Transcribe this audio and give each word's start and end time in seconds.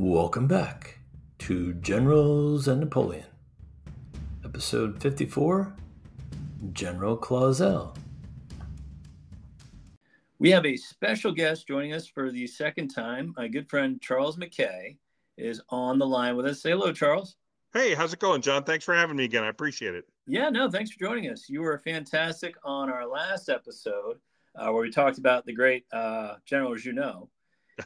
Welcome 0.00 0.46
back 0.46 1.00
to 1.40 1.72
Generals 1.74 2.68
and 2.68 2.78
Napoleon, 2.78 3.26
episode 4.44 5.02
54 5.02 5.74
General 6.72 7.16
Clauzel. 7.16 7.96
We 10.38 10.52
have 10.52 10.64
a 10.64 10.76
special 10.76 11.32
guest 11.32 11.66
joining 11.66 11.94
us 11.94 12.06
for 12.06 12.30
the 12.30 12.46
second 12.46 12.90
time. 12.94 13.34
My 13.36 13.48
good 13.48 13.68
friend 13.68 14.00
Charles 14.00 14.38
Mackay 14.38 14.98
is 15.36 15.60
on 15.68 15.98
the 15.98 16.06
line 16.06 16.36
with 16.36 16.46
us. 16.46 16.62
Say 16.62 16.70
hello, 16.70 16.92
Charles. 16.92 17.34
Hey, 17.74 17.92
how's 17.92 18.12
it 18.12 18.20
going, 18.20 18.40
John? 18.40 18.62
Thanks 18.62 18.84
for 18.84 18.94
having 18.94 19.16
me 19.16 19.24
again. 19.24 19.42
I 19.42 19.48
appreciate 19.48 19.96
it. 19.96 20.04
Yeah, 20.28 20.48
no, 20.48 20.70
thanks 20.70 20.92
for 20.92 21.00
joining 21.00 21.28
us. 21.28 21.48
You 21.48 21.62
were 21.62 21.76
fantastic 21.76 22.54
on 22.62 22.88
our 22.88 23.04
last 23.04 23.48
episode 23.48 24.20
uh, 24.54 24.70
where 24.70 24.82
we 24.82 24.92
talked 24.92 25.18
about 25.18 25.44
the 25.44 25.54
great 25.54 25.86
uh, 25.92 26.34
General 26.46 26.76
Junot. 26.76 27.26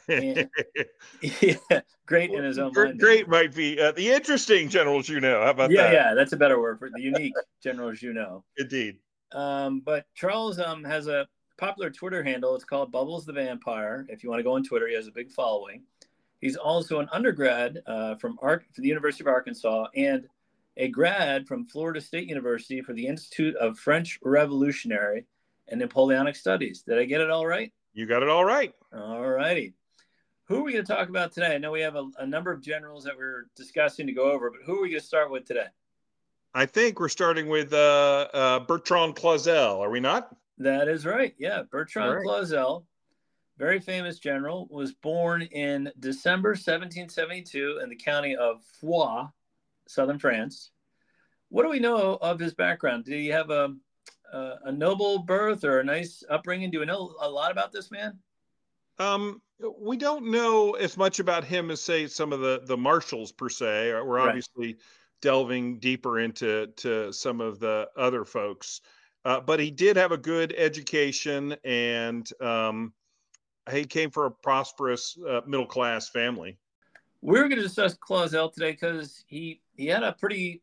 And, 0.08 0.48
yeah, 1.20 1.80
great 2.06 2.30
in 2.30 2.44
his 2.44 2.58
own 2.58 2.72
great, 2.72 2.98
Great 2.98 3.28
might 3.28 3.54
be 3.54 3.80
uh, 3.80 3.92
the 3.92 4.10
interesting 4.10 4.68
General 4.68 5.02
Junot. 5.02 5.42
How 5.42 5.50
about 5.50 5.70
yeah, 5.70 5.82
that? 5.82 5.92
Yeah, 5.92 6.08
yeah, 6.08 6.14
that's 6.14 6.32
a 6.32 6.36
better 6.36 6.60
word 6.60 6.78
for 6.78 6.90
the 6.90 7.00
unique 7.00 7.34
General 7.62 7.92
Junot. 7.92 8.42
Indeed. 8.58 8.98
Um, 9.32 9.80
but 9.80 10.06
Charles 10.14 10.58
um, 10.58 10.84
has 10.84 11.06
a 11.06 11.26
popular 11.58 11.90
Twitter 11.90 12.22
handle. 12.22 12.54
It's 12.54 12.64
called 12.64 12.92
Bubbles 12.92 13.24
the 13.24 13.32
Vampire. 13.32 14.06
If 14.08 14.22
you 14.22 14.30
want 14.30 14.40
to 14.40 14.44
go 14.44 14.54
on 14.54 14.64
Twitter, 14.64 14.88
he 14.88 14.94
has 14.94 15.06
a 15.06 15.12
big 15.12 15.30
following. 15.30 15.82
He's 16.40 16.56
also 16.56 16.98
an 16.98 17.08
undergrad 17.12 17.82
uh, 17.86 18.16
from 18.16 18.38
Ar- 18.42 18.64
the 18.76 18.88
University 18.88 19.22
of 19.22 19.28
Arkansas 19.28 19.86
and 19.94 20.26
a 20.76 20.88
grad 20.88 21.46
from 21.46 21.66
Florida 21.66 22.00
State 22.00 22.28
University 22.28 22.80
for 22.80 22.92
the 22.94 23.06
Institute 23.06 23.54
of 23.56 23.78
French 23.78 24.18
Revolutionary 24.22 25.26
and 25.68 25.80
Napoleonic 25.80 26.34
Studies. 26.34 26.82
Did 26.82 26.98
I 26.98 27.04
get 27.04 27.20
it 27.20 27.30
all 27.30 27.46
right? 27.46 27.72
You 27.94 28.06
got 28.06 28.22
it 28.22 28.28
all 28.28 28.44
right. 28.44 28.72
All 28.92 29.22
righty. 29.22 29.74
Who 30.52 30.58
are 30.58 30.64
we 30.64 30.72
going 30.74 30.84
to 30.84 30.92
talk 30.92 31.08
about 31.08 31.32
today? 31.32 31.54
I 31.54 31.56
know 31.56 31.72
we 31.72 31.80
have 31.80 31.96
a, 31.96 32.10
a 32.18 32.26
number 32.26 32.52
of 32.52 32.60
generals 32.60 33.04
that 33.04 33.16
we're 33.16 33.46
discussing 33.56 34.06
to 34.06 34.12
go 34.12 34.30
over, 34.30 34.50
but 34.50 34.60
who 34.66 34.78
are 34.78 34.82
we 34.82 34.90
going 34.90 35.00
to 35.00 35.06
start 35.06 35.30
with 35.30 35.46
today? 35.46 35.68
I 36.52 36.66
think 36.66 37.00
we're 37.00 37.08
starting 37.08 37.48
with 37.48 37.72
uh, 37.72 38.28
uh, 38.34 38.58
Bertrand 38.60 39.16
Clauzel, 39.16 39.82
are 39.82 39.88
we 39.88 39.98
not? 39.98 40.36
That 40.58 40.88
is 40.88 41.06
right. 41.06 41.34
Yeah, 41.38 41.62
Bertrand 41.70 42.16
right. 42.16 42.22
Clauzel, 42.22 42.84
very 43.56 43.80
famous 43.80 44.18
general, 44.18 44.68
was 44.70 44.92
born 44.92 45.40
in 45.40 45.90
December 46.00 46.50
1772 46.50 47.80
in 47.82 47.88
the 47.88 47.96
county 47.96 48.36
of 48.36 48.60
Foix, 48.78 49.24
southern 49.88 50.18
France. 50.18 50.70
What 51.48 51.62
do 51.62 51.70
we 51.70 51.78
know 51.78 52.18
of 52.20 52.38
his 52.38 52.52
background? 52.52 53.06
Did 53.06 53.20
he 53.20 53.28
have 53.28 53.48
a, 53.48 53.74
a, 54.30 54.52
a 54.64 54.72
noble 54.72 55.20
birth 55.20 55.64
or 55.64 55.80
a 55.80 55.84
nice 55.84 56.22
upbringing? 56.28 56.70
Do 56.70 56.80
we 56.80 56.84
know 56.84 57.14
a 57.22 57.30
lot 57.30 57.52
about 57.52 57.72
this 57.72 57.90
man? 57.90 58.18
Um, 58.98 59.40
we 59.80 59.96
don't 59.96 60.30
know 60.30 60.72
as 60.72 60.96
much 60.96 61.20
about 61.20 61.44
him 61.44 61.70
as 61.70 61.80
say 61.80 62.06
some 62.06 62.32
of 62.32 62.40
the 62.40 62.62
the 62.66 62.76
marshals 62.76 63.32
per 63.32 63.48
se. 63.48 63.92
We're 63.92 64.20
obviously 64.20 64.66
right. 64.66 64.76
delving 65.20 65.78
deeper 65.78 66.18
into 66.18 66.68
to 66.78 67.12
some 67.12 67.40
of 67.40 67.60
the 67.60 67.88
other 67.96 68.24
folks, 68.24 68.80
uh, 69.24 69.40
but 69.40 69.60
he 69.60 69.70
did 69.70 69.96
have 69.96 70.12
a 70.12 70.18
good 70.18 70.54
education, 70.56 71.56
and 71.64 72.28
um, 72.40 72.92
he 73.70 73.84
came 73.84 74.10
from 74.10 74.24
a 74.24 74.30
prosperous 74.30 75.16
uh, 75.28 75.40
middle 75.46 75.66
class 75.66 76.08
family. 76.08 76.58
We're 77.20 77.48
going 77.48 77.56
to 77.56 77.62
discuss 77.62 77.94
Clauzel 77.94 78.50
today 78.52 78.72
because 78.72 79.24
he 79.28 79.60
he 79.76 79.86
had 79.86 80.02
a 80.02 80.12
pretty 80.12 80.62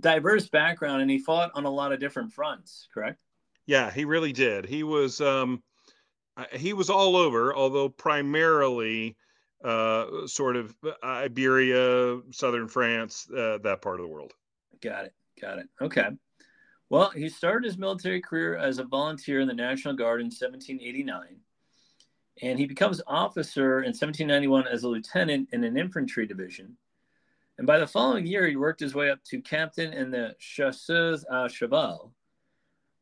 diverse 0.00 0.48
background 0.48 1.02
and 1.02 1.10
he 1.10 1.18
fought 1.18 1.50
on 1.54 1.64
a 1.64 1.70
lot 1.70 1.92
of 1.92 2.00
different 2.00 2.32
fronts. 2.32 2.88
Correct? 2.92 3.20
Yeah, 3.66 3.90
he 3.90 4.04
really 4.04 4.32
did. 4.32 4.66
He 4.66 4.82
was. 4.82 5.20
Um, 5.20 5.62
he 6.52 6.72
was 6.72 6.90
all 6.90 7.16
over, 7.16 7.54
although 7.54 7.88
primarily 7.88 9.16
uh, 9.64 10.26
sort 10.26 10.56
of 10.56 10.74
Iberia, 11.02 12.20
southern 12.30 12.68
France, 12.68 13.28
uh, 13.30 13.58
that 13.58 13.82
part 13.82 14.00
of 14.00 14.06
the 14.06 14.12
world. 14.12 14.32
Got 14.80 15.06
it. 15.06 15.14
Got 15.40 15.58
it. 15.58 15.68
Okay. 15.80 16.08
Well, 16.90 17.10
he 17.10 17.28
started 17.28 17.66
his 17.66 17.76
military 17.76 18.20
career 18.20 18.56
as 18.56 18.78
a 18.78 18.84
volunteer 18.84 19.40
in 19.40 19.48
the 19.48 19.54
National 19.54 19.94
Guard 19.94 20.20
in 20.20 20.26
1789, 20.26 21.36
and 22.42 22.58
he 22.58 22.66
becomes 22.66 23.02
officer 23.06 23.80
in 23.80 23.88
1791 23.88 24.66
as 24.66 24.84
a 24.84 24.88
lieutenant 24.88 25.48
in 25.52 25.64
an 25.64 25.76
infantry 25.76 26.26
division. 26.26 26.76
And 27.58 27.66
by 27.66 27.78
the 27.78 27.86
following 27.86 28.26
year, 28.26 28.46
he 28.46 28.56
worked 28.56 28.80
his 28.80 28.94
way 28.94 29.10
up 29.10 29.22
to 29.24 29.40
captain 29.42 29.92
in 29.92 30.10
the 30.10 30.34
Chasseurs 30.38 31.24
à 31.30 31.50
Cheval. 31.50 32.12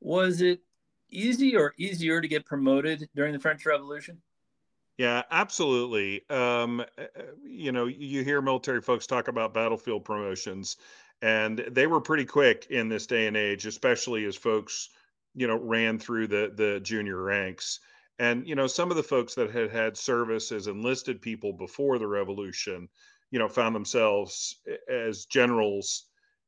Was 0.00 0.41
it 0.41 0.60
easy 1.11 1.56
or 1.56 1.75
easier 1.77 2.21
to 2.21 2.28
get 2.28 2.44
promoted 2.44 3.09
during 3.15 3.33
the 3.33 3.39
French 3.39 3.65
Revolution? 3.67 4.21
Yeah, 4.99 5.22
absolutely. 5.31 6.28
Um, 6.31 6.81
uh, 6.81 7.03
uh, 7.03 7.22
you 7.44 7.72
know, 7.72 7.87
you 7.87 8.25
hear 8.25 8.41
military 8.41 8.81
folks 8.81 9.06
talk 9.06 9.28
about 9.28 9.53
battlefield 9.53 10.05
promotions, 10.05 10.77
and 11.21 11.59
they 11.71 11.87
were 11.87 12.00
pretty 12.00 12.25
quick 12.25 12.66
in 12.71 12.89
this 12.89 13.06
day 13.06 13.27
and 13.27 13.37
age, 13.37 13.66
especially 13.66 14.25
as 14.25 14.37
folks, 14.37 14.89
you 15.34 15.47
know, 15.47 15.59
ran 15.59 15.99
through 15.99 16.28
the 16.28 16.53
the 16.55 16.81
junior 16.81 17.22
ranks. 17.22 17.81
And 18.19 18.49
you 18.49 18.55
know, 18.55 18.66
some 18.66 18.91
of 18.91 18.97
the 18.97 19.03
folks 19.03 19.34
that 19.34 19.50
had 19.50 19.71
had 19.71 19.97
service 19.99 20.50
as 20.50 20.66
enlisted 20.66 21.21
people 21.21 21.53
before 21.53 21.99
the 21.99 22.06
revolution, 22.06 22.89
you 23.31 23.39
know, 23.39 23.49
found 23.49 23.75
themselves 23.75 24.62
as 24.89 25.27
generals 25.27 26.06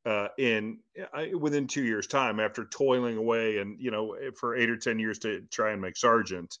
uh, 0.09 0.29
in 0.39 0.79
uh, 1.13 1.37
within 1.37 1.67
two 1.67 1.83
years' 1.83 2.07
time 2.07 2.39
after 2.39 2.65
toiling 2.65 3.17
away 3.17 3.59
and 3.59 3.79
you 3.79 3.91
know 3.91 4.13
eh, 4.13 4.31
for 4.35 4.55
eight 4.55 4.69
or 4.69 4.77
ten 4.77 4.97
years 4.97 5.19
to 5.19 5.41
try 5.51 5.71
and 5.71 5.81
make 5.81 5.95
sergeant. 5.95 6.57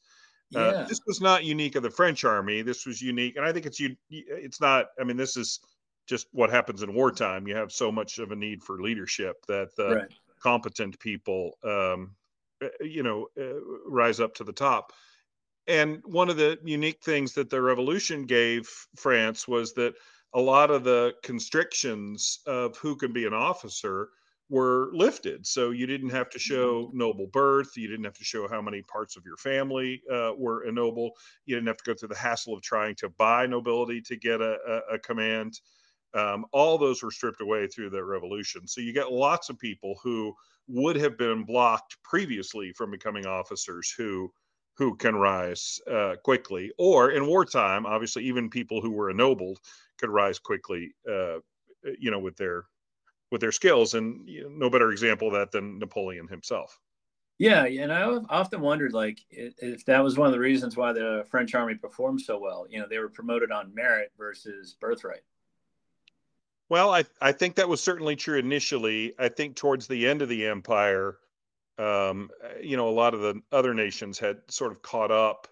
Uh, 0.55 0.59
yeah. 0.59 0.65
Uh, 0.65 0.87
this 0.87 1.01
was 1.07 1.19
not 1.19 1.43
unique 1.43 1.75
of 1.75 1.81
the 1.81 1.89
French 1.89 2.23
army. 2.23 2.61
This 2.61 2.85
was 2.85 3.01
unique, 3.01 3.37
and 3.37 3.45
I 3.45 3.51
think 3.51 3.65
it's 3.65 3.81
it's 4.09 4.61
not. 4.61 4.87
I 4.99 5.03
mean, 5.03 5.17
this 5.17 5.35
is 5.35 5.59
just 6.07 6.27
what 6.31 6.51
happens 6.51 6.83
in 6.83 6.93
wartime. 6.93 7.47
You 7.47 7.55
have 7.55 7.71
so 7.71 7.91
much 7.91 8.19
of 8.19 8.31
a 8.31 8.35
need 8.35 8.61
for 8.63 8.81
leadership 8.81 9.37
that 9.47 9.75
the 9.75 9.95
right. 9.95 10.07
competent 10.41 10.99
people, 10.99 11.57
um, 11.63 12.15
eh, 12.61 12.67
you 12.81 13.01
know, 13.01 13.29
uh, 13.39 13.59
rise 13.87 14.19
up 14.19 14.35
to 14.35 14.43
the 14.43 14.53
top. 14.53 14.93
And 15.67 16.01
one 16.03 16.29
of 16.29 16.37
the 16.37 16.59
unique 16.63 17.03
things 17.03 17.33
that 17.33 17.49
the 17.49 17.61
revolution 17.61 18.25
gave 18.25 18.69
France 18.95 19.47
was 19.47 19.73
that 19.73 19.93
a 20.33 20.41
lot 20.41 20.71
of 20.71 20.83
the 20.83 21.13
constrictions 21.23 22.39
of 22.45 22.77
who 22.77 22.95
can 22.95 23.11
be 23.11 23.25
an 23.25 23.33
officer 23.33 24.09
were 24.49 24.89
lifted. 24.93 25.45
So 25.45 25.69
you 25.69 25.85
didn't 25.85 26.09
have 26.09 26.29
to 26.31 26.39
show 26.39 26.85
mm-hmm. 26.85 26.97
noble 26.97 27.27
birth. 27.27 27.77
You 27.77 27.87
didn't 27.87 28.05
have 28.05 28.17
to 28.17 28.23
show 28.23 28.47
how 28.47 28.61
many 28.61 28.81
parts 28.81 29.15
of 29.15 29.23
your 29.25 29.37
family 29.37 30.01
uh, 30.11 30.31
were 30.37 30.65
ennobled. 30.65 31.11
You 31.45 31.55
didn't 31.55 31.67
have 31.67 31.77
to 31.77 31.83
go 31.83 31.93
through 31.93 32.09
the 32.09 32.15
hassle 32.15 32.55
of 32.55 32.61
trying 32.61 32.95
to 32.95 33.09
buy 33.09 33.45
nobility 33.45 34.01
to 34.01 34.15
get 34.15 34.41
a, 34.41 34.57
a, 34.67 34.95
a 34.95 34.99
command. 34.99 35.59
Um, 36.15 36.45
all 36.51 36.77
those 36.79 37.03
were 37.03 37.11
stripped 37.11 37.41
away 37.41 37.67
through 37.67 37.91
the 37.91 38.03
revolution. 38.03 38.67
So 38.67 38.81
you 38.81 38.93
get 38.93 39.11
lots 39.11 39.49
of 39.49 39.59
people 39.59 39.99
who 40.03 40.33
would 40.67 40.95
have 40.95 41.17
been 41.17 41.43
blocked 41.43 41.97
previously 42.03 42.73
from 42.73 42.89
becoming 42.91 43.27
officers 43.27 43.93
who 43.95 44.31
who 44.79 44.95
can 44.95 45.13
rise 45.13 45.79
uh, 45.91 46.15
quickly. 46.23 46.71
Or 46.77 47.11
in 47.11 47.27
wartime, 47.27 47.85
obviously, 47.85 48.23
even 48.23 48.49
people 48.49 48.81
who 48.81 48.91
were 48.91 49.11
ennobled 49.11 49.59
could 49.99 50.09
rise 50.09 50.39
quickly, 50.39 50.95
uh, 51.07 51.39
you 51.99 52.09
know, 52.09 52.19
with 52.19 52.37
their 52.37 52.63
with 53.29 53.41
their 53.41 53.51
skills. 53.51 53.93
And 53.93 54.27
you 54.27 54.43
know, 54.43 54.49
no 54.49 54.69
better 54.69 54.91
example 54.91 55.27
of 55.27 55.33
that 55.33 55.51
than 55.51 55.79
Napoleon 55.79 56.29
himself. 56.29 56.79
Yeah, 57.39 57.65
and 57.65 57.91
I 57.91 58.03
often 58.29 58.59
wondered, 58.59 58.91
like, 58.91 59.19
if 59.29 59.85
that 59.85 60.03
was 60.03 60.17
one 60.17 60.27
of 60.27 60.33
the 60.33 60.39
reasons 60.39 60.75
why 60.75 60.91
the 60.91 61.25
French 61.29 61.55
army 61.55 61.75
performed 61.75 62.19
so 62.19 62.37
well. 62.37 62.65
You 62.69 62.79
know, 62.79 62.87
they 62.89 62.99
were 62.99 63.07
promoted 63.09 63.51
on 63.51 63.73
merit 63.73 64.11
versus 64.17 64.75
birthright. 64.79 65.23
Well, 66.69 66.93
I 66.93 67.03
I 67.21 67.33
think 67.33 67.55
that 67.55 67.67
was 67.67 67.81
certainly 67.81 68.15
true 68.15 68.39
initially. 68.39 69.13
I 69.19 69.27
think 69.27 69.57
towards 69.57 69.87
the 69.87 70.07
end 70.07 70.21
of 70.21 70.29
the 70.29 70.47
empire, 70.47 71.17
um, 71.79 72.29
you 72.61 72.77
know, 72.77 72.89
a 72.89 72.91
lot 72.91 73.13
of 73.13 73.21
the 73.21 73.41
other 73.51 73.73
nations 73.73 74.19
had 74.19 74.37
sort 74.49 74.71
of 74.71 74.81
caught 74.81 75.11
up 75.11 75.47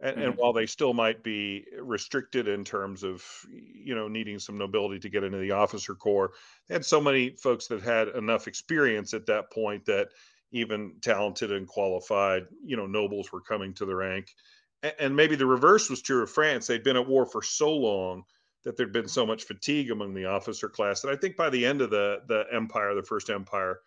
and, 0.00 0.16
mm-hmm. 0.16 0.24
and, 0.24 0.36
while 0.36 0.52
they 0.52 0.66
still 0.66 0.92
might 0.92 1.22
be 1.22 1.64
restricted 1.80 2.48
in 2.48 2.64
terms 2.64 3.02
of 3.02 3.24
you 3.48 3.94
know 3.94 4.08
needing 4.08 4.38
some 4.38 4.58
nobility 4.58 4.98
to 4.98 5.08
get 5.08 5.24
into 5.24 5.38
the 5.38 5.50
officer 5.50 5.94
corps 5.94 6.32
they 6.68 6.74
had 6.74 6.84
so 6.84 7.00
many 7.00 7.30
folks 7.30 7.66
that 7.66 7.82
had 7.82 8.08
enough 8.08 8.46
experience 8.46 9.14
at 9.14 9.26
that 9.26 9.50
point 9.50 9.84
that 9.86 10.08
even 10.52 10.94
talented 11.02 11.52
and 11.52 11.66
qualified 11.66 12.42
you 12.64 12.76
know 12.76 12.86
nobles 12.86 13.32
were 13.32 13.40
coming 13.40 13.72
to 13.74 13.86
the 13.86 13.94
rank 13.94 14.32
and, 14.82 14.94
and 14.98 15.16
maybe 15.16 15.36
the 15.36 15.46
reverse 15.46 15.88
was 15.88 16.02
true 16.02 16.22
of 16.22 16.30
france 16.30 16.66
they'd 16.66 16.84
been 16.84 16.96
at 16.96 17.08
war 17.08 17.26
for 17.26 17.42
so 17.42 17.72
long 17.72 18.22
that 18.64 18.76
there'd 18.76 18.92
been 18.92 19.08
so 19.08 19.24
much 19.24 19.44
fatigue 19.44 19.90
among 19.90 20.12
the 20.12 20.26
officer 20.26 20.68
class 20.68 21.00
that 21.00 21.10
i 21.10 21.16
think 21.16 21.36
by 21.36 21.48
the 21.48 21.64
end 21.64 21.80
of 21.80 21.90
the 21.90 22.18
the 22.28 22.44
empire 22.52 22.94
the 22.94 23.02
first 23.02 23.30
empire 23.30 23.78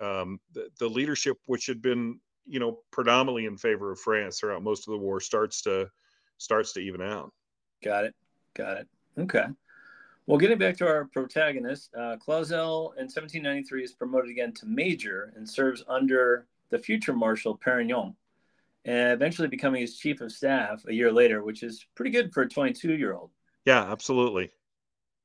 um, 0.00 0.40
the, 0.52 0.68
the 0.78 0.88
leadership 0.88 1.36
which 1.46 1.66
had 1.66 1.82
been 1.82 2.18
you 2.46 2.60
know 2.60 2.78
predominantly 2.90 3.44
in 3.44 3.56
favor 3.56 3.92
of 3.92 4.00
France 4.00 4.40
throughout 4.40 4.62
most 4.62 4.88
of 4.88 4.92
the 4.92 4.98
war 4.98 5.20
starts 5.20 5.62
to 5.62 5.88
starts 6.38 6.72
to 6.72 6.80
even 6.80 7.02
out. 7.02 7.32
Got 7.82 8.04
it. 8.04 8.14
Got 8.54 8.78
it. 8.78 8.88
Okay. 9.18 9.46
Well, 10.26 10.38
getting 10.38 10.58
back 10.58 10.76
to 10.78 10.86
our 10.86 11.06
protagonist, 11.06 11.90
uh, 11.94 12.16
Clauzel 12.18 12.92
in 12.98 13.04
1793 13.04 13.82
is 13.82 13.92
promoted 13.92 14.30
again 14.30 14.52
to 14.54 14.66
major 14.66 15.32
and 15.36 15.48
serves 15.48 15.82
under 15.88 16.46
the 16.70 16.78
future 16.78 17.14
Marshal 17.14 17.56
Perignon, 17.56 18.14
and 18.84 19.12
eventually 19.12 19.48
becoming 19.48 19.80
his 19.80 19.96
chief 19.96 20.20
of 20.20 20.30
staff 20.30 20.84
a 20.86 20.92
year 20.92 21.10
later, 21.10 21.42
which 21.42 21.62
is 21.62 21.86
pretty 21.94 22.10
good 22.10 22.32
for 22.32 22.42
a 22.42 22.48
22 22.48 22.94
year 22.94 23.14
old. 23.14 23.30
Yeah, 23.64 23.90
absolutely. 23.90 24.50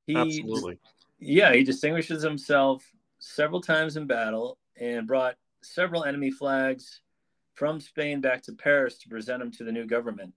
He, 0.08 0.16
absolutely. 0.16 0.80
Yeah, 1.20 1.54
he 1.54 1.64
distinguishes 1.64 2.24
himself 2.24 2.90
several 3.20 3.62
times 3.62 3.98
in 3.98 4.08
battle 4.08 4.58
and 4.80 5.08
brought 5.08 5.36
several 5.62 6.04
enemy 6.04 6.32
flags 6.32 7.02
from 7.56 7.80
Spain 7.80 8.22
back 8.22 8.42
to 8.44 8.54
Paris 8.54 8.98
to 9.00 9.10
present 9.10 9.40
them 9.40 9.52
to 9.52 9.64
the 9.64 9.72
new 9.72 9.86
government. 9.86 10.34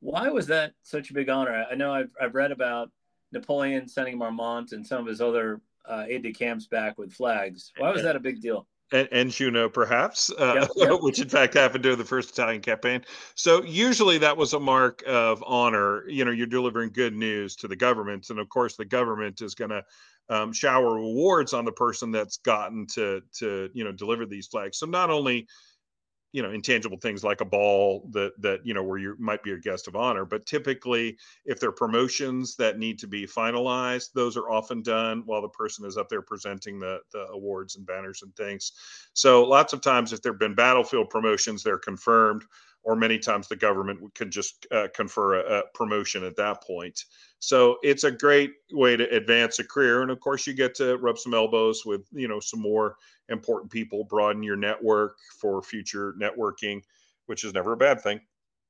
Why 0.00 0.28
was 0.28 0.46
that 0.48 0.72
such 0.82 1.10
a 1.10 1.14
big 1.14 1.28
honor? 1.28 1.66
I 1.70 1.74
know 1.74 1.92
I've, 1.92 2.10
I've 2.20 2.34
read 2.34 2.52
about 2.52 2.90
Napoleon 3.32 3.88
sending 3.88 4.18
Marmont 4.18 4.72
and 4.72 4.86
some 4.86 5.00
of 5.00 5.06
his 5.06 5.20
other 5.20 5.60
uh, 5.88 6.04
aide 6.06 6.22
de 6.22 6.32
camps 6.32 6.66
back 6.66 6.98
with 6.98 7.12
flags. 7.12 7.72
Why 7.78 7.90
was 7.90 8.02
that 8.02 8.16
a 8.16 8.20
big 8.20 8.40
deal? 8.40 8.66
And, 8.90 9.08
and 9.12 9.30
Junot, 9.30 9.74
perhaps, 9.74 10.30
uh, 10.38 10.54
yep, 10.60 10.70
yep. 10.76 11.00
which 11.02 11.18
in 11.18 11.28
fact 11.28 11.54
happened 11.54 11.82
during 11.82 11.98
the 11.98 12.04
first 12.04 12.30
Italian 12.30 12.62
campaign. 12.62 13.04
So 13.34 13.62
usually 13.62 14.16
that 14.18 14.36
was 14.36 14.54
a 14.54 14.60
mark 14.60 15.02
of 15.06 15.44
honor. 15.46 16.08
You 16.08 16.24
know, 16.24 16.30
you're 16.30 16.46
delivering 16.46 16.90
good 16.90 17.14
news 17.14 17.54
to 17.56 17.68
the 17.68 17.76
government, 17.76 18.30
and 18.30 18.38
of 18.38 18.48
course 18.48 18.76
the 18.76 18.86
government 18.86 19.42
is 19.42 19.54
going 19.54 19.70
to 19.70 19.84
um, 20.30 20.52
shower 20.52 20.94
rewards 20.94 21.52
on 21.52 21.64
the 21.64 21.72
person 21.72 22.10
that's 22.10 22.38
gotten 22.38 22.86
to 22.88 23.22
to 23.38 23.70
you 23.72 23.84
know 23.84 23.92
deliver 23.92 24.26
these 24.26 24.46
flags. 24.46 24.78
So 24.78 24.86
not 24.86 25.10
only 25.10 25.46
you 26.32 26.42
know 26.42 26.50
intangible 26.50 26.98
things 26.98 27.24
like 27.24 27.40
a 27.40 27.44
ball 27.44 28.08
that 28.12 28.32
that 28.40 28.60
you 28.64 28.74
know 28.74 28.82
where 28.82 28.98
you 28.98 29.16
might 29.18 29.42
be 29.42 29.52
a 29.52 29.58
guest 29.58 29.88
of 29.88 29.96
honor 29.96 30.24
but 30.24 30.44
typically 30.46 31.16
if 31.46 31.58
there 31.58 31.70
are 31.70 31.72
promotions 31.72 32.54
that 32.56 32.78
need 32.78 32.98
to 32.98 33.06
be 33.06 33.26
finalized 33.26 34.12
those 34.12 34.36
are 34.36 34.50
often 34.50 34.82
done 34.82 35.22
while 35.24 35.40
the 35.40 35.48
person 35.48 35.86
is 35.86 35.96
up 35.96 36.08
there 36.08 36.22
presenting 36.22 36.78
the 36.78 36.98
the 37.12 37.26
awards 37.32 37.76
and 37.76 37.86
banners 37.86 38.22
and 38.22 38.34
things. 38.36 38.72
So 39.14 39.44
lots 39.44 39.72
of 39.72 39.80
times 39.80 40.12
if 40.12 40.22
there 40.22 40.32
have 40.32 40.38
been 40.38 40.54
battlefield 40.54 41.10
promotions 41.10 41.62
they're 41.62 41.78
confirmed 41.78 42.44
or 42.84 42.96
many 42.96 43.18
times 43.18 43.48
the 43.48 43.56
government 43.56 44.14
can 44.14 44.30
just 44.30 44.66
uh, 44.70 44.88
confer 44.94 45.40
a, 45.40 45.58
a, 45.58 45.62
promotion 45.74 46.24
at 46.24 46.36
that 46.36 46.62
point. 46.62 47.04
So 47.40 47.76
it's 47.82 48.04
a 48.04 48.10
great 48.10 48.52
way 48.72 48.96
to 48.96 49.04
advance 49.14 49.58
a 49.58 49.64
career, 49.64 50.02
and 50.02 50.10
of 50.10 50.20
course 50.20 50.46
you 50.46 50.54
get 50.54 50.74
to 50.76 50.96
rub 50.98 51.18
some 51.18 51.34
elbows 51.34 51.84
with 51.84 52.06
you 52.12 52.28
know 52.28 52.40
some 52.40 52.60
more 52.60 52.96
important 53.28 53.70
people, 53.70 54.04
broaden 54.04 54.42
your 54.42 54.56
network 54.56 55.16
for 55.40 55.62
future 55.62 56.14
networking, 56.20 56.82
which 57.26 57.44
is 57.44 57.54
never 57.54 57.72
a 57.72 57.76
bad 57.76 58.00
thing. 58.00 58.20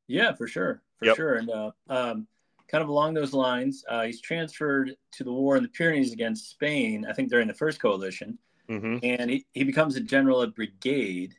Yeah, 0.07 0.35
for 0.35 0.47
sure, 0.47 0.83
for 0.99 1.07
yep. 1.07 1.17
sure, 1.17 1.35
and 1.37 1.51
uh, 1.51 1.71
um, 1.89 2.27
kind 2.69 2.83
of 2.83 2.89
along 2.89 3.15
those 3.15 3.33
lines, 3.33 3.85
uh, 3.89 4.03
he's 4.03 4.21
transferred 4.21 4.97
to 5.13 5.25
the 5.25 5.33
war 5.33 5.57
in 5.57 5.63
the 5.63 5.69
Pyrenees 5.69 6.13
against 6.13 6.51
Spain. 6.51 7.07
I 7.09 7.13
think 7.13 7.31
during 7.31 7.49
the 7.49 7.55
first 7.55 7.81
coalition, 7.81 8.39
mm-hmm. 8.69 8.99
and 9.03 9.31
he, 9.31 9.47
he 9.53 9.65
becomes 9.65 9.97
a 9.97 10.01
general 10.01 10.43
of 10.43 10.55
brigade 10.55 11.35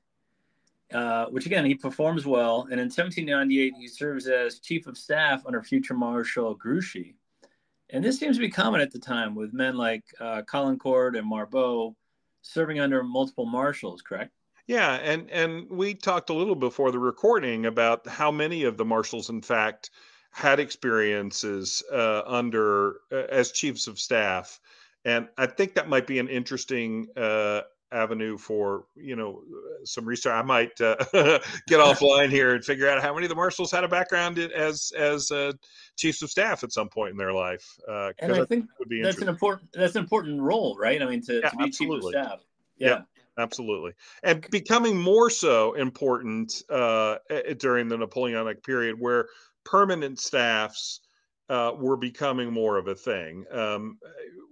uh, 0.94 1.26
which 1.26 1.46
again 1.46 1.66
he 1.66 1.76
performs 1.76 2.26
well. 2.26 2.64
And 2.64 2.80
in 2.80 2.88
1798, 2.88 3.74
he 3.78 3.88
serves 3.88 4.28
as 4.28 4.60
chief 4.60 4.88
of 4.88 4.98
staff 4.98 5.44
under 5.46 5.62
future 5.62 5.94
Marshal 5.94 6.56
Grouchy. 6.56 7.16
And 7.92 8.04
this 8.04 8.20
seems 8.20 8.38
to 8.38 8.42
be 8.42 8.50
common 8.50 8.82
at 8.82 8.92
the 8.92 9.00
time 9.00 9.36
with 9.36 9.54
men 9.54 9.76
like 9.76 10.04
uh, 10.20 10.44
Caulaincourt 10.44 11.18
and 11.18 11.28
Marbot 11.28 11.96
serving 12.42 12.80
under 12.80 13.04
multiple 13.04 13.46
marshals, 13.46 14.02
correct? 14.02 14.32
Yeah, 14.68 14.94
and 14.96 15.30
and 15.32 15.68
we 15.70 15.96
talked 15.96 16.30
a 16.30 16.34
little 16.34 16.56
before 16.56 16.92
the 16.92 17.00
recording 17.00 17.66
about 17.66 18.08
how 18.08 18.30
many 18.30 18.64
of 18.66 18.78
the 18.78 18.86
marshals, 18.86 19.30
in 19.30 19.42
fact, 19.42 19.90
had 20.30 20.60
experiences 20.60 21.82
uh, 21.92 22.22
under 22.28 22.98
uh, 23.12 23.24
as 23.30 23.52
chiefs 23.52 23.88
of 23.88 24.00
staff, 24.00 24.60
and 25.06 25.28
I 25.40 25.48
think 25.48 25.74
that 25.74 25.90
might 25.90 26.06
be 26.06 26.20
an 26.20 26.28
interesting 26.28 27.08
uh, 27.18 27.62
avenue 27.92 28.38
for 28.38 28.86
you 28.96 29.16
know 29.16 29.42
some 29.84 30.06
research. 30.06 30.34
I 30.34 30.42
might 30.42 30.80
uh, 30.82 30.96
get 31.68 31.80
offline 31.80 32.30
here 32.30 32.56
and 32.56 32.64
figure 32.64 32.88
out 32.88 33.02
how 33.02 33.14
many 33.14 33.26
of 33.26 33.30
the 33.30 33.36
marshals 33.36 33.72
had 33.72 33.84
a 33.84 33.88
background 33.88 34.38
as 34.38 34.92
as 34.98 35.32
uh, 35.32 35.54
chiefs 35.98 36.22
of 36.22 36.30
staff 36.30 36.64
at 36.64 36.72
some 36.72 36.90
point 36.90 37.12
in 37.12 37.18
their 37.18 37.34
life. 37.34 37.66
Uh, 37.88 38.12
and 38.20 38.34
I, 38.34 38.46
think 38.46 38.68
would 38.80 38.90
be 38.90 39.02
that's 39.02 39.22
an 39.22 39.30
important 39.30 39.72
that's 39.74 39.96
an 39.96 40.04
important 40.04 40.42
role, 40.42 40.78
right? 40.80 41.02
I 41.02 41.06
mean, 41.06 41.22
to, 41.24 41.40
yeah, 41.40 41.50
to 41.50 41.58
be 41.58 41.64
absolutely. 41.66 42.14
chief 42.14 42.22
of 42.22 42.28
staff. 42.28 42.40
Yeah. 42.78 42.88
yeah. 42.88 43.02
Absolutely, 43.38 43.94
and 44.22 44.46
becoming 44.52 45.00
more 45.00 45.30
so 45.30 45.74
important 45.76 46.62
uh, 46.70 47.20
during 47.58 47.88
the 47.88 47.98
Napoleonic 47.98 48.62
period, 48.66 49.00
where 49.00 49.30
permanent 49.64 50.20
staffs 50.20 51.00
uh, 51.50 51.74
were 51.78 51.98
becoming 51.98 52.54
more 52.54 52.78
of 52.78 52.88
a 52.88 52.96
thing. 52.96 53.46
Um, 53.52 53.98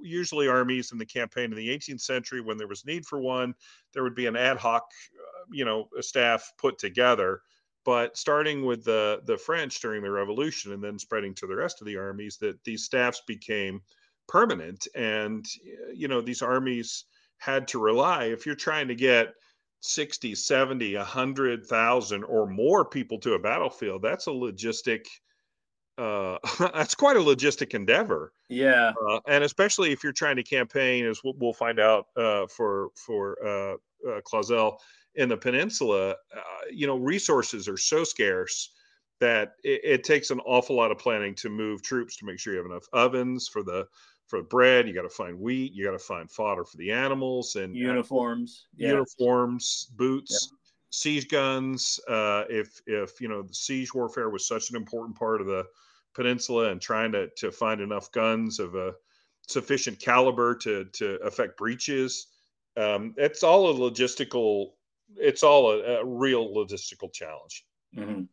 usually, 0.01 0.47
armies 0.47 0.91
in 0.91 0.97
the 0.97 1.05
campaign 1.05 1.51
in 1.51 1.57
the 1.57 1.69
18th 1.69 2.01
century, 2.01 2.41
when 2.41 2.57
there 2.57 2.67
was 2.67 2.85
need 2.85 3.05
for 3.05 3.19
one, 3.19 3.53
there 3.93 4.03
would 4.03 4.15
be 4.15 4.25
an 4.25 4.35
ad 4.35 4.57
hoc, 4.57 4.83
uh, 4.83 5.45
you 5.51 5.63
know, 5.63 5.87
staff 5.99 6.51
put 6.57 6.77
together. 6.79 7.41
But 7.85 8.17
starting 8.17 8.65
with 8.65 8.83
the 8.83 9.21
the 9.25 9.37
French 9.37 9.79
during 9.79 10.01
the 10.01 10.11
Revolution, 10.11 10.73
and 10.73 10.83
then 10.83 10.99
spreading 10.99 11.33
to 11.35 11.47
the 11.47 11.55
rest 11.55 11.81
of 11.81 11.87
the 11.87 11.97
armies, 11.97 12.37
that 12.37 12.63
these 12.63 12.83
staffs 12.83 13.21
became 13.27 13.81
permanent, 14.27 14.87
and 14.95 15.45
you 15.93 16.07
know, 16.07 16.21
these 16.21 16.41
armies 16.41 17.05
had 17.37 17.67
to 17.69 17.79
rely. 17.79 18.25
If 18.25 18.45
you're 18.45 18.55
trying 18.55 18.87
to 18.87 18.95
get 18.95 19.33
60, 19.81 20.35
70, 20.35 20.95
100,000 20.95 22.23
or 22.23 22.47
more 22.47 22.83
people 22.83 23.19
to 23.19 23.35
a 23.35 23.39
battlefield, 23.39 24.01
that's 24.01 24.27
a 24.27 24.31
logistic 24.31 25.05
uh, 25.97 26.37
that's 26.73 26.95
quite 26.95 27.17
a 27.17 27.19
logistic 27.19 27.73
endeavor. 27.73 28.33
Yeah, 28.49 28.93
uh, 29.09 29.19
and 29.27 29.43
especially 29.43 29.91
if 29.91 30.03
you're 30.03 30.13
trying 30.13 30.35
to 30.37 30.43
campaign, 30.43 31.05
as 31.05 31.21
we'll, 31.23 31.33
we'll 31.37 31.53
find 31.53 31.79
out 31.79 32.07
uh, 32.15 32.47
for 32.47 32.89
for 32.95 33.37
uh, 33.45 34.09
uh, 34.09 34.21
Clauzel 34.21 34.77
in 35.15 35.29
the 35.29 35.37
peninsula, 35.37 36.11
uh, 36.11 36.41
you 36.71 36.87
know, 36.87 36.97
resources 36.97 37.67
are 37.67 37.77
so 37.77 38.03
scarce 38.03 38.71
that 39.19 39.53
it, 39.63 39.81
it, 39.83 40.03
takes 40.03 40.29
an 40.29 40.39
awful 40.41 40.75
lot 40.75 40.91
of 40.91 40.99
planning 40.99 41.33
to 41.33 41.49
move 41.49 41.81
troops 41.81 42.17
to 42.17 42.25
make 42.25 42.39
sure 42.39 42.53
you 42.53 42.59
have 42.59 42.67
enough 42.67 42.85
ovens 42.93 43.47
for 43.47 43.63
the 43.63 43.87
for 44.27 44.43
bread. 44.43 44.87
You 44.87 44.93
got 44.93 45.01
to 45.01 45.09
find 45.09 45.39
wheat. 45.39 45.73
You 45.73 45.83
got 45.85 45.93
to 45.93 45.99
find 45.99 46.29
fodder 46.29 46.63
for 46.63 46.77
the 46.77 46.91
animals 46.91 47.55
and 47.55 47.75
uniforms, 47.75 48.67
yeah. 48.75 48.89
uniforms, 48.89 49.87
boots. 49.95 50.49
Yeah 50.51 50.57
siege 50.89 51.27
guns. 51.27 51.99
Uh, 52.07 52.43
if 52.49 52.81
if 52.85 53.19
you 53.21 53.27
know 53.27 53.41
the 53.41 53.53
siege 53.53 53.93
warfare 53.93 54.29
was 54.29 54.47
such 54.47 54.69
an 54.69 54.75
important 54.75 55.17
part 55.17 55.41
of 55.41 55.47
the 55.47 55.65
peninsula 56.17 56.71
and 56.71 56.81
trying 56.81 57.13
to 57.13 57.29
to 57.37 57.51
find 57.51 57.79
enough 57.79 58.11
guns 58.11 58.59
of 58.59 58.75
a 58.75 58.93
sufficient 59.47 59.99
caliber 59.99 60.55
to 60.55 60.85
to 60.85 61.15
affect 61.23 61.57
breaches. 61.57 62.27
Um, 62.75 63.13
it's 63.17 63.43
all 63.43 63.69
a 63.69 63.73
logistical. 63.73 64.71
It's 65.15 65.43
all 65.43 65.71
a, 65.71 66.01
a 66.01 66.05
real 66.05 66.53
logistical 66.53 67.13
challenge. 67.13 67.65
Mm-hmm. 67.95 68.23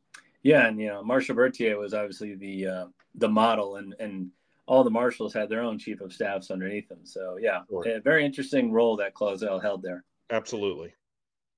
Yeah, 0.43 0.67
and 0.67 0.81
you 0.81 0.89
know, 0.89 1.05
Marshal 1.05 1.37
Berthier 1.37 1.79
was 1.79 1.95
obviously 1.95 2.35
the 2.35 2.67
uh, 2.67 2.87
the 3.15 3.29
model, 3.29 3.77
and 3.77 3.95
and 4.01 4.31
all 4.67 4.83
the 4.83 4.91
marshals 4.91 5.35
had 5.35 5.49
their 5.51 5.63
own 5.63 5.79
chief 5.79 6.01
of 6.01 6.13
staffs 6.13 6.51
underneath 6.51 6.89
them. 6.89 7.05
So 7.05 7.37
yeah, 7.41 7.61
sure. 7.69 7.87
a 7.87 8.01
very 8.01 8.25
interesting 8.25 8.73
role 8.73 8.97
that 8.97 9.15
Clauzel 9.15 9.61
held 9.61 9.83
there. 9.83 10.05
Absolutely. 10.31 10.95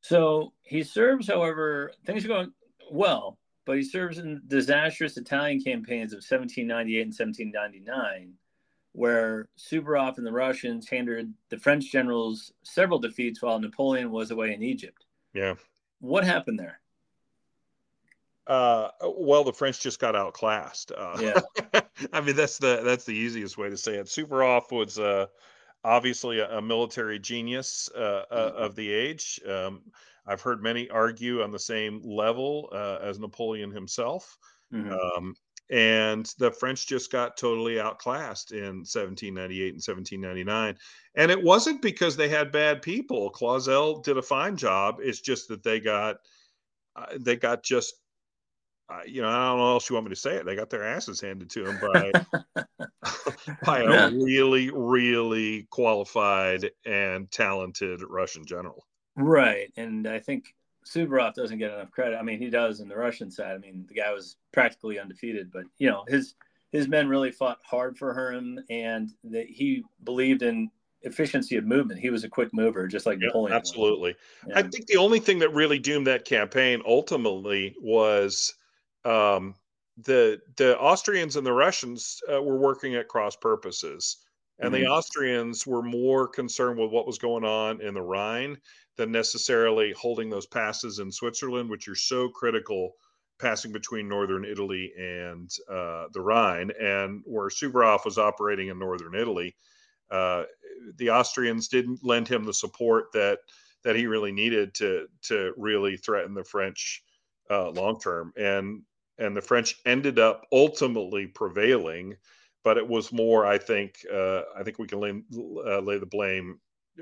So 0.00 0.52
he 0.62 0.82
serves, 0.82 1.28
however, 1.28 1.92
things 2.04 2.24
are 2.24 2.28
going 2.28 2.52
well, 2.90 3.38
but 3.66 3.76
he 3.76 3.82
serves 3.82 4.18
in 4.18 4.40
disastrous 4.46 5.16
Italian 5.18 5.60
campaigns 5.60 6.12
of 6.12 6.18
1798 6.18 7.02
and 7.02 7.08
1799, 7.08 8.32
where 8.92 9.48
Suvorov 9.58 10.16
and 10.16 10.26
the 10.26 10.32
Russians 10.32 10.88
handed 10.88 11.34
the 11.50 11.58
French 11.58 11.90
generals 11.90 12.52
several 12.62 12.98
defeats 12.98 13.42
while 13.42 13.58
Napoleon 13.58 14.10
was 14.10 14.30
away 14.30 14.54
in 14.54 14.62
Egypt. 14.62 15.04
Yeah. 15.34 15.54
What 16.00 16.24
happened 16.24 16.58
there? 16.58 16.80
Uh, 18.46 18.90
well, 19.02 19.42
the 19.42 19.52
French 19.52 19.80
just 19.80 19.98
got 19.98 20.14
outclassed. 20.14 20.92
Uh, 20.96 21.18
yeah. 21.20 21.80
I 22.12 22.20
mean, 22.20 22.36
that's 22.36 22.58
the 22.58 22.82
that's 22.84 23.04
the 23.04 23.14
easiest 23.14 23.58
way 23.58 23.68
to 23.68 23.76
say 23.76 23.96
it. 23.96 24.06
Suvorov 24.06 24.70
was 24.70 25.00
uh, 25.00 25.26
obviously 25.86 26.40
a, 26.40 26.58
a 26.58 26.62
military 26.62 27.18
genius 27.18 27.88
uh, 27.96 28.24
uh, 28.30 28.50
mm-hmm. 28.50 28.62
of 28.62 28.74
the 28.74 28.92
age. 28.92 29.40
Um, 29.48 29.82
I've 30.26 30.40
heard 30.40 30.60
many 30.62 30.90
argue 30.90 31.42
on 31.42 31.52
the 31.52 31.58
same 31.58 32.02
level 32.04 32.68
uh, 32.72 32.98
as 33.00 33.20
Napoleon 33.20 33.70
himself. 33.70 34.36
Mm-hmm. 34.74 34.92
Um, 34.92 35.36
and 35.70 36.32
the 36.38 36.50
French 36.50 36.86
just 36.86 37.10
got 37.10 37.36
totally 37.36 37.80
outclassed 37.80 38.52
in 38.52 38.82
1798 38.84 39.74
and 39.74 39.82
1799. 39.82 40.76
And 41.14 41.30
it 41.30 41.42
wasn't 41.42 41.82
because 41.82 42.16
they 42.16 42.28
had 42.28 42.52
bad 42.52 42.82
people. 42.82 43.30
Clauzel 43.30 44.00
did 44.00 44.16
a 44.16 44.22
fine 44.22 44.56
job. 44.56 44.96
It's 45.00 45.20
just 45.20 45.48
that 45.48 45.62
they 45.62 45.80
got 45.80 46.16
uh, 46.96 47.06
they 47.18 47.36
got 47.36 47.62
just 47.62 47.94
uh, 48.88 49.00
you 49.06 49.20
know, 49.20 49.28
I 49.28 49.48
don't 49.48 49.58
know 49.58 49.72
else 49.72 49.88
you 49.90 49.94
want 49.94 50.06
me 50.06 50.10
to 50.10 50.16
say 50.16 50.36
it. 50.36 50.46
They 50.46 50.54
got 50.54 50.70
their 50.70 50.84
asses 50.84 51.20
handed 51.20 51.50
to 51.50 51.64
them 51.64 51.78
by 51.80 52.64
by 53.64 53.80
a 53.80 54.10
really, 54.10 54.70
really 54.70 55.66
qualified 55.70 56.70
and 56.84 57.30
talented 57.30 58.02
Russian 58.08 58.44
general. 58.44 58.86
Right, 59.16 59.72
and 59.76 60.06
I 60.06 60.20
think 60.20 60.54
Suvorov 60.84 61.34
doesn't 61.34 61.58
get 61.58 61.72
enough 61.72 61.90
credit. 61.90 62.16
I 62.16 62.22
mean, 62.22 62.38
he 62.38 62.48
does 62.48 62.80
in 62.80 62.88
the 62.88 62.96
Russian 62.96 63.30
side. 63.30 63.52
I 63.52 63.58
mean, 63.58 63.86
the 63.88 63.94
guy 63.94 64.12
was 64.12 64.36
practically 64.52 65.00
undefeated, 65.00 65.50
but 65.50 65.64
you 65.78 65.90
know, 65.90 66.04
his 66.06 66.34
his 66.70 66.86
men 66.86 67.08
really 67.08 67.32
fought 67.32 67.58
hard 67.64 67.98
for 67.98 68.30
him, 68.30 68.60
and 68.70 69.10
that 69.24 69.46
he 69.48 69.82
believed 70.04 70.42
in 70.42 70.70
efficiency 71.02 71.56
of 71.56 71.64
movement. 71.64 72.00
He 72.00 72.10
was 72.10 72.22
a 72.22 72.28
quick 72.28 72.52
mover, 72.52 72.86
just 72.86 73.06
like 73.06 73.18
yeah, 73.20 73.28
Napoleon. 73.28 73.56
Absolutely. 73.56 74.14
Yeah. 74.46 74.58
I 74.58 74.62
think 74.62 74.86
the 74.86 74.96
only 74.96 75.18
thing 75.18 75.40
that 75.40 75.52
really 75.52 75.78
doomed 75.78 76.06
that 76.06 76.24
campaign 76.24 76.82
ultimately 76.86 77.74
was 77.80 78.54
um, 79.06 79.54
the 79.96 80.40
the 80.56 80.78
Austrians 80.78 81.36
and 81.36 81.46
the 81.46 81.52
Russians 81.52 82.20
uh, 82.32 82.42
were 82.42 82.58
working 82.58 82.94
at 82.94 83.08
cross 83.08 83.36
purposes, 83.36 84.18
and 84.60 84.72
Mhm. 84.72 84.74
the 84.74 84.86
Austrians 84.86 85.66
were 85.66 85.82
more 85.82 86.28
concerned 86.28 86.78
with 86.78 86.90
what 86.90 87.06
was 87.06 87.18
going 87.18 87.44
on 87.44 87.80
in 87.80 87.94
the 87.94 88.02
Rhine 88.02 88.60
than 88.96 89.12
necessarily 89.12 89.92
holding 89.92 90.30
those 90.30 90.46
passes 90.46 90.98
in 90.98 91.12
Switzerland, 91.12 91.70
which 91.70 91.88
are 91.88 91.94
so 91.94 92.28
critical 92.30 92.92
passing 93.38 93.72
between 93.72 94.08
northern 94.08 94.44
Italy 94.44 94.92
and 94.98 95.50
uh, 95.68 96.08
the 96.12 96.22
Rhine, 96.22 96.70
and 96.80 97.22
where 97.26 97.48
Suvorov 97.48 98.04
was 98.04 98.18
operating 98.18 98.68
in 98.68 98.78
northern 98.78 99.14
Italy, 99.14 99.56
uh, 100.10 100.44
the 100.96 101.10
Austrians 101.10 101.68
didn't 101.68 102.04
lend 102.04 102.28
him 102.28 102.44
the 102.44 102.54
support 102.54 103.12
that 103.12 103.40
that 103.84 103.96
he 103.96 104.06
really 104.06 104.32
needed 104.32 104.74
to 104.76 105.08
to 105.22 105.52
really 105.56 105.96
threaten 105.96 106.34
the 106.34 106.44
French 106.44 107.02
uh, 107.50 107.70
long 107.70 107.98
term, 108.00 108.32
and 108.36 108.82
and 109.18 109.36
the 109.36 109.42
French 109.42 109.76
ended 109.86 110.18
up 110.18 110.46
ultimately 110.52 111.26
prevailing, 111.26 112.16
but 112.64 112.76
it 112.76 112.86
was 112.86 113.12
more, 113.12 113.46
I 113.46 113.58
think, 113.58 114.04
uh, 114.12 114.42
I 114.56 114.62
think 114.62 114.78
we 114.78 114.86
can 114.86 115.00
lay, 115.00 115.22
uh, 115.66 115.80
lay 115.80 115.98
the 115.98 116.06
blame 116.06 116.60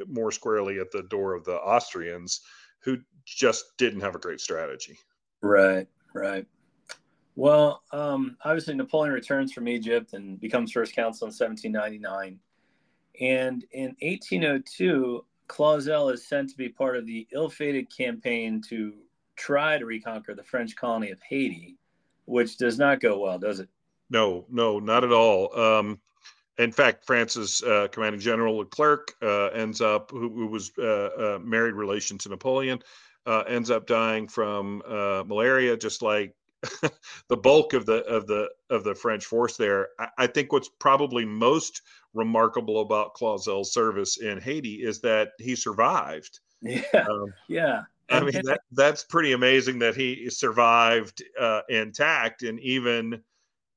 more 0.09 0.33
squarely 0.33 0.79
at 0.81 0.91
the 0.91 1.03
door 1.05 1.35
of 1.35 1.45
the 1.45 1.57
Austrians, 1.57 2.41
who 2.81 2.99
just 3.25 3.77
didn't 3.79 4.01
have 4.01 4.15
a 4.15 4.19
great 4.19 4.41
strategy. 4.41 4.99
Right, 5.41 5.87
right. 6.13 6.47
Well, 7.37 7.83
um, 7.93 8.37
obviously, 8.45 8.75
Napoleon 8.75 9.13
returns 9.13 9.53
from 9.53 9.69
Egypt 9.69 10.13
and 10.13 10.39
becomes 10.41 10.71
first 10.71 10.95
consul 10.95 11.27
in 11.27 11.33
1799. 11.33 12.39
And 13.21 13.65
in 13.73 13.97
1802, 14.01 15.25
Clauzel 15.49 16.11
is 16.11 16.27
sent 16.27 16.51
to 16.51 16.57
be 16.57 16.69
part 16.69 16.97
of 16.97 17.07
the 17.07 17.27
ill 17.33 17.49
fated 17.49 17.95
campaign 17.95 18.63
to 18.69 18.95
try 19.37 19.79
to 19.79 19.85
reconquer 19.85 20.35
the 20.35 20.45
French 20.45 20.77
colony 20.77 21.11
of 21.11 21.21
Haiti, 21.29 21.77
which 22.25 22.57
does 22.57 22.79
not 22.79 23.01
go 23.01 23.19
well, 23.19 23.39
does 23.39 23.61
it? 23.61 23.69
No, 24.11 24.47
no, 24.51 24.79
not 24.79 25.05
at 25.05 25.13
all. 25.13 25.57
Um, 25.59 26.01
in 26.59 26.71
fact, 26.71 27.05
France's 27.05 27.63
uh, 27.63 27.89
commanding 27.91 28.21
general 28.21 28.59
Leclerc 28.59 29.13
uh, 29.23 29.47
ends 29.47 29.81
up, 29.81 30.11
who, 30.11 30.29
who 30.31 30.47
was 30.47 30.77
uh, 30.79 31.39
married 31.43 31.75
relation 31.75 32.17
to 32.19 32.29
Napoleon, 32.29 32.81
uh, 33.27 33.41
ends 33.49 33.71
up 33.71 33.87
dying 33.87 34.29
from 34.29 34.83
uh, 34.87 35.25
malaria, 35.27 35.77
just 35.77 36.03
like 36.03 36.35
the 37.29 37.37
bulk 37.37 37.73
of 37.73 37.87
the 37.87 38.05
of 38.05 38.27
the 38.27 38.49
of 38.71 38.85
the 38.85 38.95
French 38.95 39.25
force 39.25 39.57
there. 39.57 39.89
I, 39.99 40.09
I 40.19 40.27
think 40.27 40.53
what's 40.53 40.71
probably 40.79 41.25
most 41.25 41.83
remarkable 42.15 42.81
about 42.81 43.15
Clauzel's 43.15 43.73
service 43.73 44.19
in 44.19 44.41
Haiti 44.41 44.83
is 44.83 45.01
that 45.01 45.31
he 45.39 45.57
survived. 45.57 46.41
Yeah, 46.67 46.81
Um, 46.95 47.35
yeah. 47.47 47.83
I 48.11 48.21
mean, 48.21 48.33
that, 48.45 48.61
that's 48.73 49.03
pretty 49.05 49.33
amazing 49.33 49.79
that 49.81 49.97
he 49.97 50.29
survived 50.31 51.23
uh, 51.41 51.63
intact. 51.69 52.43
And 52.43 52.61
even, 52.61 53.23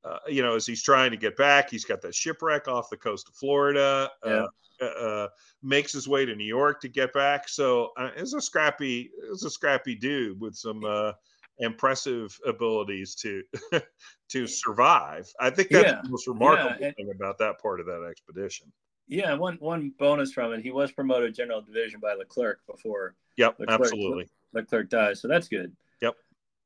uh, 0.04 0.18
you 0.28 0.42
know, 0.42 0.56
as 0.56 0.66
he's 0.66 0.84
trying 0.84 1.12
to 1.12 1.18
get 1.18 1.38
back, 1.38 1.70
he's 1.70 1.86
got 1.86 2.02
that 2.02 2.14
shipwreck 2.16 2.68
off 2.68 2.90
the 2.90 2.98
coast 2.98 3.30
of 3.30 3.36
Florida, 3.36 4.10
Yeah. 4.26 4.46
uh, 4.82 4.86
uh, 4.86 5.28
makes 5.64 5.92
his 5.94 6.08
way 6.08 6.26
to 6.26 6.36
New 6.36 6.44
York 6.46 6.82
to 6.82 6.88
get 6.90 7.14
back. 7.14 7.48
So 7.50 7.92
uh, 7.98 8.12
it's 8.16 8.34
a 8.34 8.42
scrappy, 8.42 9.10
it's 9.32 9.44
a 9.46 9.50
scrappy 9.50 9.96
dude 9.96 10.40
with 10.40 10.56
some 10.56 10.84
uh, 10.86 11.14
impressive 11.60 12.38
abilities 12.46 13.16
to 13.16 13.42
to 14.30 14.46
survive. 14.46 15.28
I 15.40 15.50
think 15.50 15.70
that's 15.70 15.88
Yeah. 15.92 16.02
the 16.04 16.10
most 16.10 16.28
remarkable 16.28 16.76
and- 16.86 16.96
thing 16.96 17.12
about 17.16 17.38
that 17.40 17.60
part 17.60 17.80
of 17.80 17.86
that 17.88 18.06
expedition. 18.10 18.72
Yeah, 19.08 19.34
one 19.34 19.58
one 19.60 19.94
bonus 19.98 20.34
from 20.34 20.54
it, 20.54 20.62
he 20.62 20.72
was 20.72 20.92
promoted 20.92 21.34
general 21.36 21.62
division 21.62 22.00
by 22.00 22.14
Leclerc 22.14 22.66
before 22.68 23.16
Yep, 23.38 23.60
Leclerc- 23.60 23.82
absolutely. 23.82 24.30
Leclerc 24.54 24.90
dies, 24.90 25.22
so 25.22 25.28
that's 25.28 25.48
good. 25.48 25.76
Yep. 26.02 26.16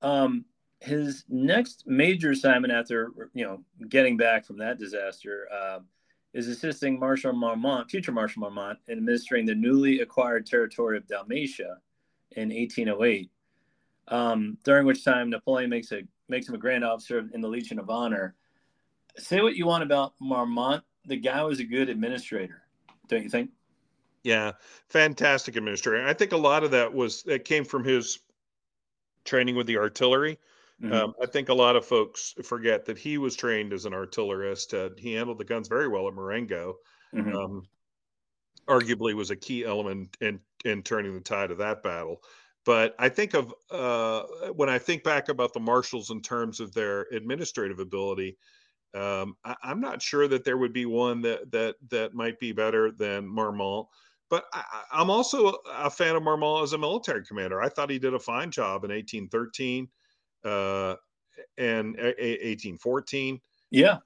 Um, 0.01 0.45
his 0.79 1.25
next 1.29 1.83
major 1.86 2.31
assignment 2.31 2.74
after 2.74 3.12
you 3.33 3.45
know 3.45 3.63
getting 3.89 4.17
back 4.17 4.45
from 4.45 4.57
that 4.57 4.79
disaster 4.79 5.48
uh, 5.53 5.79
is 6.33 6.48
assisting 6.48 7.00
Marshal 7.00 7.33
Marmont, 7.33 7.89
future 7.91 8.12
Marshal 8.12 8.41
Marmont, 8.41 8.79
in 8.88 8.98
administering 8.98 9.45
the 9.45 9.55
newly 9.55 10.00
acquired 10.00 10.45
territory 10.45 10.98
of 10.98 11.07
Dalmatia 11.07 11.77
in 12.31 12.50
1808. 12.50 13.29
Um, 14.07 14.57
during 14.63 14.86
which 14.88 15.03
time 15.03 15.29
Napoleon 15.29 15.69
makes 15.69 15.91
a 15.91 16.01
makes 16.29 16.48
him 16.48 16.55
a 16.55 16.57
grand 16.57 16.83
officer 16.83 17.29
in 17.33 17.41
the 17.41 17.48
Legion 17.48 17.77
of 17.77 17.89
Honor. 17.89 18.36
Say 19.17 19.41
what 19.41 19.55
you 19.55 19.67
want 19.67 19.83
about 19.83 20.13
Marmont, 20.19 20.83
the 21.05 21.17
guy 21.17 21.43
was 21.43 21.60
a 21.60 21.63
good 21.63 21.89
administrator, 21.89 22.63
don't 23.08 23.24
you 23.24 23.29
think? 23.29 23.51
Yeah, 24.24 24.53
fantastic 24.89 25.55
administrator. 25.55 26.05
I 26.05 26.13
think 26.13 26.31
a 26.31 26.38
lot 26.38 26.63
of 26.63 26.72
that 26.72 26.93
was 26.93 27.24
that 27.24 27.46
came 27.46 27.65
from 27.65 27.84
his 27.84 28.20
training 29.25 29.55
with 29.55 29.67
the 29.67 29.77
artillery. 29.77 30.38
Mhm. 30.81 30.93
Um, 30.93 31.13
I 31.22 31.25
think 31.25 31.50
a 31.50 31.53
lot 31.53 31.75
of 31.75 31.86
folks 31.86 32.36
forget 32.43 32.86
that 32.86 32.98
he 32.98 33.17
was 33.17 33.36
trained 33.36 33.74
as 33.74 33.86
an 33.86 33.93
artillerist. 33.93 34.74
Uh, 34.74 34.89
he 34.98 35.13
handled 35.13 35.38
the 35.38 35.46
guns 35.46 35.67
very 35.67 35.88
well 35.88 36.08
at 36.08 36.13
Marengo. 36.13 36.79
Mhm. 37.13 37.36
Um, 37.36 37.67
arguably, 38.67 39.13
was 39.13 39.31
a 39.31 39.36
key 39.36 39.63
element 39.63 40.17
in 40.22 40.39
in 40.65 40.84
turning 40.84 41.13
the 41.15 41.22
tide 41.22 41.51
of 41.51 41.58
that 41.58 41.81
battle. 41.81 42.24
But 42.63 42.96
I 43.00 43.10
think 43.10 43.34
of 43.34 43.53
uh, 43.72 44.24
when 44.53 44.70
I 44.70 44.77
think 44.77 45.03
back 45.03 45.29
about 45.29 45.53
the 45.53 45.60
marshals 45.60 46.12
in 46.12 46.22
terms 46.22 46.60
of 46.60 46.74
their 46.74 47.01
administrative 47.12 47.79
ability, 47.79 48.38
um, 48.93 49.36
I, 49.43 49.55
I'm 49.63 49.79
not 49.79 50.01
sure 50.01 50.27
that 50.27 50.43
there 50.43 50.57
would 50.57 50.74
be 50.74 50.86
one 50.86 51.21
that 51.21 51.51
that 51.51 51.75
that 51.89 52.13
might 52.13 52.39
be 52.39 52.51
better 52.51 52.91
than 52.91 53.27
Marmont. 53.27 53.88
But 54.29 54.45
I, 54.53 54.63
I'm 54.91 55.10
also 55.10 55.53
a 55.69 55.89
fan 55.89 56.15
of 56.15 56.24
Marmont 56.24 56.63
as 56.63 56.74
a 56.74 56.77
military 56.77 57.25
commander. 57.25 57.62
I 57.62 57.69
thought 57.69 57.89
he 57.89 58.00
did 58.00 58.13
a 58.13 58.19
fine 58.19 58.50
job 58.50 58.86
in 58.86 58.91
1813 58.91 59.89
uh, 60.45 60.95
and 61.57 61.95
a- 61.98 62.24
a- 62.24 62.50
1814. 62.50 63.41
yeah, 63.71 63.98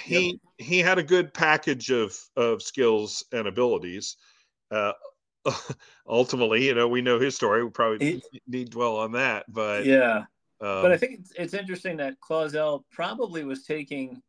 He 0.00 0.40
he 0.58 0.78
had 0.80 0.98
a 0.98 1.02
good 1.02 1.32
package 1.34 1.90
of 1.90 2.16
of 2.36 2.62
skills 2.62 3.24
and 3.32 3.46
abilities. 3.46 4.16
Uh, 4.70 4.92
ultimately, 6.08 6.64
you 6.66 6.74
know, 6.74 6.88
we 6.88 7.02
know 7.02 7.18
his 7.18 7.34
story. 7.36 7.62
We 7.64 7.70
probably 7.70 8.22
He- 8.32 8.40
need 8.46 8.70
dwell 8.70 8.96
on 8.96 9.12
that, 9.12 9.44
but 9.52 9.84
yeah. 9.84 10.24
Um, 10.60 10.82
but 10.82 10.92
I 10.92 10.96
think 10.96 11.20
it's, 11.20 11.32
it's 11.36 11.54
interesting 11.54 11.96
that 11.98 12.20
Clauzel 12.20 12.84
probably 12.90 13.44
was 13.44 13.64
taking, 13.64 14.22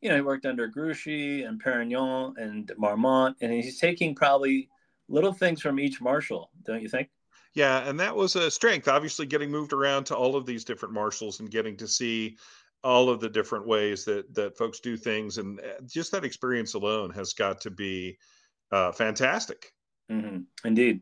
you 0.00 0.08
know, 0.08 0.16
he 0.16 0.20
worked 0.20 0.46
under 0.46 0.66
Grouchy 0.66 1.44
and 1.44 1.62
Perignon 1.62 2.34
and 2.36 2.70
Marmont, 2.76 3.36
and 3.40 3.52
he's 3.52 3.78
taking 3.78 4.14
probably 4.14 4.68
little 5.08 5.32
things 5.32 5.60
from 5.60 5.78
each 5.78 6.00
marshal, 6.00 6.50
don't 6.64 6.82
you 6.82 6.88
think? 6.88 7.08
Yeah, 7.54 7.88
and 7.88 7.98
that 7.98 8.14
was 8.14 8.36
a 8.36 8.50
strength. 8.50 8.88
Obviously, 8.88 9.26
getting 9.26 9.50
moved 9.50 9.72
around 9.72 10.04
to 10.04 10.16
all 10.16 10.36
of 10.36 10.46
these 10.46 10.64
different 10.64 10.94
marshals 10.94 11.40
and 11.40 11.50
getting 11.50 11.76
to 11.78 11.88
see 11.88 12.36
all 12.84 13.10
of 13.10 13.20
the 13.20 13.28
different 13.28 13.66
ways 13.66 14.04
that 14.04 14.32
that 14.34 14.56
folks 14.56 14.80
do 14.80 14.96
things, 14.96 15.38
and 15.38 15.58
uh, 15.60 15.80
just 15.86 16.12
that 16.12 16.24
experience 16.24 16.74
alone 16.74 17.10
has 17.10 17.32
got 17.32 17.60
to 17.62 17.70
be 17.70 18.18
uh, 18.70 18.92
fantastic. 18.92 19.72
Mm-hmm. 20.10 20.40
Indeed. 20.64 21.00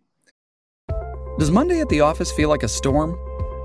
Does 1.39 1.51
Monday 1.51 1.81
at 1.81 1.89
the 1.89 2.01
office 2.01 2.33
feel 2.33 2.49
like 2.49 2.63
a 2.63 2.69
storm? 2.69 3.19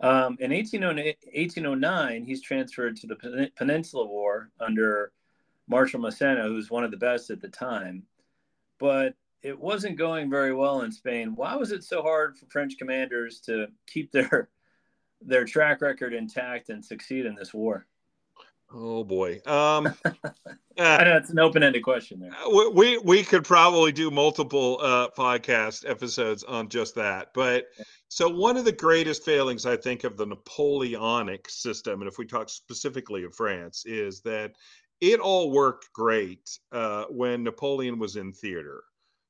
Um, 0.00 0.36
in 0.40 0.50
1809, 0.50 2.24
he's 2.24 2.42
transferred 2.42 2.96
to 2.96 3.06
the 3.06 3.16
Pen- 3.16 3.50
Peninsula 3.56 4.06
War 4.06 4.50
under 4.60 5.12
Marshal 5.68 6.00
Massena, 6.00 6.42
who's 6.42 6.70
one 6.70 6.84
of 6.84 6.90
the 6.90 6.96
best 6.96 7.30
at 7.30 7.40
the 7.40 7.48
time. 7.48 8.02
But 8.78 9.14
it 9.42 9.58
wasn't 9.58 9.96
going 9.96 10.28
very 10.28 10.52
well 10.52 10.82
in 10.82 10.92
Spain. 10.92 11.34
Why 11.34 11.56
was 11.56 11.72
it 11.72 11.84
so 11.84 12.02
hard 12.02 12.36
for 12.36 12.46
French 12.46 12.76
commanders 12.78 13.40
to 13.40 13.68
keep 13.86 14.12
their 14.12 14.48
their 15.22 15.44
track 15.44 15.80
record 15.80 16.12
intact 16.12 16.68
and 16.68 16.84
succeed 16.84 17.24
in 17.26 17.34
this 17.34 17.54
war? 17.54 17.86
Oh 18.72 19.04
boy. 19.04 19.40
Um, 19.46 19.94
I 20.78 20.96
uh, 21.00 21.04
know 21.04 21.16
it's 21.16 21.30
an 21.30 21.38
open-ended 21.38 21.82
question 21.82 22.20
there. 22.20 22.32
we- 22.50 22.68
we 22.68 22.98
we 22.98 23.22
could 23.22 23.44
probably 23.44 23.92
do 23.92 24.10
multiple 24.10 24.78
uh, 24.82 25.08
podcast 25.16 25.88
episodes 25.88 26.44
on 26.44 26.68
just 26.68 26.94
that. 26.96 27.28
But 27.34 27.66
so 28.08 28.28
one 28.28 28.56
of 28.56 28.64
the 28.64 28.72
greatest 28.72 29.24
failings 29.24 29.66
I 29.66 29.76
think 29.76 30.04
of 30.04 30.16
the 30.16 30.26
Napoleonic 30.26 31.48
system, 31.48 32.02
and 32.02 32.08
if 32.08 32.18
we 32.18 32.26
talk 32.26 32.48
specifically 32.48 33.24
of 33.24 33.34
France, 33.34 33.84
is 33.86 34.20
that 34.22 34.52
it 35.00 35.20
all 35.20 35.50
worked 35.50 35.92
great 35.92 36.58
uh, 36.72 37.04
when 37.08 37.44
Napoleon 37.44 37.98
was 37.98 38.16
in 38.16 38.32
theater. 38.32 38.82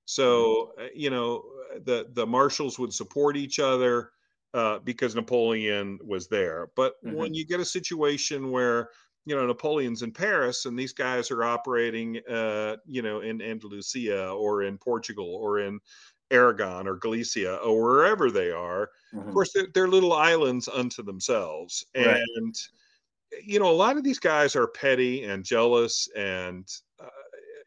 So 0.07 0.73
uh, 0.81 0.87
you 0.95 1.11
know 1.11 1.45
the 1.85 2.09
the 2.13 2.27
marshals 2.27 2.79
would 2.79 2.93
support 2.93 3.37
each 3.37 3.59
other 3.61 4.11
uh, 4.55 4.79
because 4.79 5.15
Napoleon 5.15 5.99
was 6.03 6.29
there. 6.29 6.71
But 6.75 6.95
when 7.03 7.35
you 7.35 7.45
get 7.45 7.61
a 7.61 7.65
situation 7.65 8.51
where 8.51 8.89
you 9.27 9.35
know 9.35 9.45
Napoleon's 9.45 10.03
in 10.03 10.13
Paris, 10.13 10.65
and 10.65 10.79
these 10.79 10.93
guys 10.93 11.31
are 11.31 11.45
operating, 11.45 12.21
uh, 12.31 12.77
you 12.87 13.03
know, 13.03 13.21
in 13.21 13.43
Andalusia 13.43 14.31
or 14.31 14.63
in 14.63 14.79
Portugal 14.79 15.35
or 15.35 15.59
in 15.59 15.81
Aragon 16.31 16.87
or 16.87 16.97
Galicia 16.97 17.57
or 17.57 17.83
wherever 17.83 18.31
they 18.31 18.53
are. 18.53 18.91
Mm-hmm. 19.13 19.29
Of 19.29 19.35
course, 19.35 19.53
they're, 19.53 19.67
they're, 19.75 19.89
little 19.89 20.13
islands 20.13 20.69
unto 20.69 21.03
themselves, 21.03 21.85
and 21.97 22.07
right. 22.07 23.43
you 23.45 23.59
know, 23.59 23.69
a 23.69 23.75
lot 23.75 23.97
of 23.97 24.05
these 24.05 24.21
guys 24.21 24.55
are 24.55 24.69
petty 24.69 25.25
and 25.25 25.45
jealous 25.45 26.09
and 26.17 26.65
uh, 27.03 27.09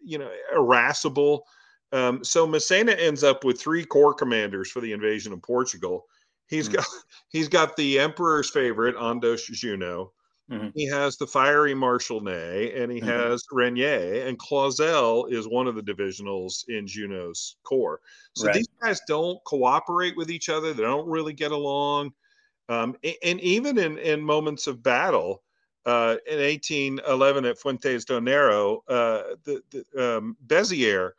you 0.02 0.18
know 0.18 0.32
irascible. 0.56 1.46
Um, 1.92 2.24
so 2.24 2.48
Massena 2.48 2.94
ends 2.94 3.24
up 3.24 3.44
with 3.44 3.60
three 3.60 3.84
corps 3.84 4.14
commanders 4.14 4.72
for 4.72 4.80
the 4.80 4.94
invasion 4.94 5.34
of 5.34 5.42
Portugal. 5.42 6.06
He's 6.48 6.70
mm-hmm. 6.70 6.78
got 6.78 6.86
he's 7.30 7.50
got 7.50 7.76
the 7.76 8.00
emperor's 8.00 8.50
favorite 8.50 8.96
Andoche 8.96 9.52
Junot. 9.52 10.08
Mm-hmm. 10.52 10.70
He 10.74 10.88
has 10.88 11.18
the 11.18 11.28
fiery 11.28 11.76
Marshal 11.76 12.22
Ney, 12.22 12.74
and 12.76 12.92
he 12.92 13.00
mm-hmm. 13.00 13.10
has 13.10 13.44
Reynier, 13.54 14.28
and 14.28 14.38
Clauzel 14.38 15.28
is 15.28 15.48
one 15.48 15.68
of 15.68 15.76
the 15.76 15.82
divisionals 15.82 16.68
in 16.68 16.88
Junot's 16.88 17.58
corps. 17.64 18.02
So 18.36 18.48
right. 18.48 18.56
these 18.56 18.70
guys 18.82 19.00
don't 19.08 19.44
cooperate 19.46 20.18
with 20.18 20.32
each 20.32 20.50
other. 20.50 20.74
They 20.74 20.84
don't 20.84 21.08
really 21.08 21.34
get 21.34 21.52
along. 21.52 22.14
Um, 22.68 22.96
and 23.24 23.40
even 23.42 23.78
in, 23.78 23.98
in 24.00 24.22
moments 24.22 24.68
of 24.68 24.82
battle, 24.82 25.44
uh, 25.86 26.18
in 26.30 26.40
1811 26.40 27.46
at 27.46 27.60
Fuentes 27.60 28.06
de 28.06 28.14
Oñoro, 28.14 28.80
uh, 28.88 29.36
the, 29.44 29.62
the 29.72 30.18
um, 30.18 30.38
Bessières, 30.46 31.12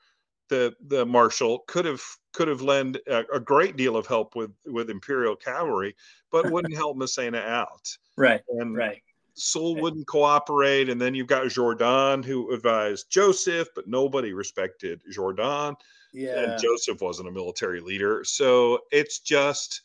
the 0.48 0.74
the 0.88 1.06
marshal, 1.06 1.60
could 1.66 1.84
have 1.84 2.02
could 2.32 2.48
have 2.48 2.60
lent 2.60 2.98
a, 3.06 3.24
a, 3.32 3.40
great 3.40 3.76
deal 3.76 3.96
of 3.96 4.06
help 4.06 4.36
with 4.36 4.50
with 4.66 4.90
imperial 4.90 5.34
cavalry, 5.34 5.96
but 6.30 6.50
wouldn't 6.50 6.76
help 6.76 6.96
Massena 6.96 7.38
out. 7.38 7.88
Right. 8.16 8.42
And 8.48 8.76
right. 8.76 9.02
Soult 9.40 9.80
wouldn't 9.80 10.06
cooperate, 10.06 10.88
and 10.88 11.00
then 11.00 11.14
you've 11.14 11.26
got 11.26 11.46
Jourdan 11.46 12.24
who 12.24 12.52
advised 12.52 13.10
Joseph, 13.10 13.68
but 13.74 13.88
nobody 13.88 14.32
respected 14.32 15.02
Jourdan. 15.10 15.74
Yeah. 16.12 16.40
And 16.40 16.60
Joseph 16.60 17.00
wasn't 17.00 17.28
a 17.28 17.32
military 17.32 17.80
leader, 17.80 18.22
so 18.24 18.80
it's 18.90 19.20
just 19.20 19.82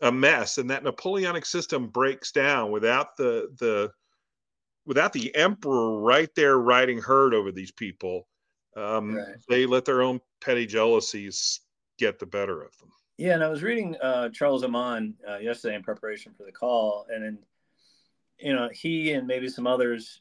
a 0.00 0.10
mess. 0.10 0.58
And 0.58 0.70
that 0.70 0.84
Napoleonic 0.84 1.46
system 1.46 1.88
breaks 1.88 2.32
down 2.32 2.70
without 2.70 3.16
the 3.16 3.48
the 3.58 3.92
without 4.86 5.12
the 5.12 5.34
emperor 5.34 6.00
right 6.00 6.30
there 6.34 6.58
riding 6.58 6.98
herd 6.98 7.34
over 7.34 7.52
these 7.52 7.72
people. 7.72 8.26
Um, 8.76 9.16
right. 9.16 9.36
They 9.48 9.66
let 9.66 9.84
their 9.84 10.02
own 10.02 10.20
petty 10.40 10.66
jealousies 10.66 11.60
get 11.98 12.18
the 12.18 12.26
better 12.26 12.62
of 12.62 12.76
them. 12.78 12.90
Yeah, 13.18 13.34
and 13.34 13.42
I 13.42 13.48
was 13.48 13.62
reading 13.62 13.96
uh, 14.02 14.28
Charles 14.28 14.62
Oman 14.62 15.14
uh, 15.26 15.38
yesterday 15.38 15.74
in 15.74 15.82
preparation 15.82 16.32
for 16.36 16.44
the 16.44 16.52
call, 16.52 17.06
and 17.10 17.24
in 17.24 17.38
you 18.38 18.54
know, 18.54 18.68
he 18.72 19.12
and 19.12 19.26
maybe 19.26 19.48
some 19.48 19.66
others 19.66 20.20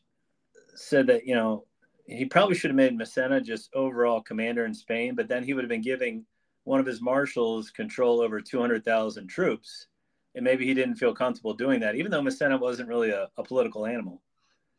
said 0.75 1.07
that, 1.07 1.25
you 1.25 1.35
know, 1.35 1.65
he 2.07 2.25
probably 2.25 2.55
should 2.55 2.69
have 2.69 2.75
made 2.75 2.95
Massena 2.95 3.41
just 3.41 3.73
overall 3.73 4.21
commander 4.21 4.65
in 4.65 4.73
Spain, 4.73 5.15
but 5.15 5.27
then 5.27 5.43
he 5.43 5.53
would 5.53 5.63
have 5.63 5.69
been 5.69 5.81
giving 5.81 6.25
one 6.63 6.79
of 6.79 6.85
his 6.85 7.01
marshals 7.01 7.71
control 7.71 8.21
over 8.21 8.39
200,000 8.39 9.27
troops. 9.27 9.87
And 10.35 10.43
maybe 10.43 10.65
he 10.65 10.73
didn't 10.73 10.95
feel 10.95 11.15
comfortable 11.15 11.53
doing 11.53 11.79
that, 11.79 11.95
even 11.95 12.11
though 12.11 12.21
Massena 12.21 12.57
wasn't 12.57 12.89
really 12.89 13.09
a, 13.09 13.29
a 13.37 13.43
political 13.43 13.85
animal. 13.85 14.21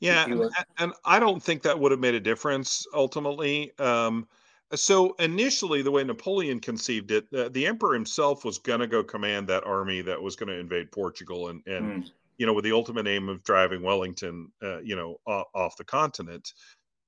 Yeah. 0.00 0.26
Was, 0.26 0.52
and 0.78 0.92
I 1.04 1.18
don't 1.18 1.42
think 1.42 1.62
that 1.62 1.78
would 1.78 1.90
have 1.90 2.00
made 2.00 2.14
a 2.14 2.20
difference 2.20 2.86
ultimately. 2.92 3.72
Um, 3.78 4.28
so 4.74 5.14
initially, 5.18 5.80
the 5.80 5.90
way 5.90 6.04
Napoleon 6.04 6.60
conceived 6.60 7.10
it, 7.10 7.26
uh, 7.32 7.48
the 7.48 7.66
emperor 7.66 7.94
himself 7.94 8.44
was 8.44 8.58
going 8.58 8.80
to 8.80 8.86
go 8.86 9.02
command 9.02 9.48
that 9.48 9.64
army 9.64 10.02
that 10.02 10.20
was 10.20 10.36
going 10.36 10.48
to 10.48 10.58
invade 10.58 10.92
Portugal 10.92 11.48
and, 11.48 11.62
and 11.66 12.04
mm 12.04 12.10
you 12.38 12.46
know, 12.46 12.52
with 12.52 12.64
the 12.64 12.72
ultimate 12.72 13.06
aim 13.06 13.28
of 13.28 13.42
driving 13.42 13.82
Wellington, 13.82 14.52
uh, 14.62 14.80
you 14.80 14.96
know, 14.96 15.16
off, 15.26 15.46
off 15.54 15.76
the 15.76 15.84
continent. 15.84 16.52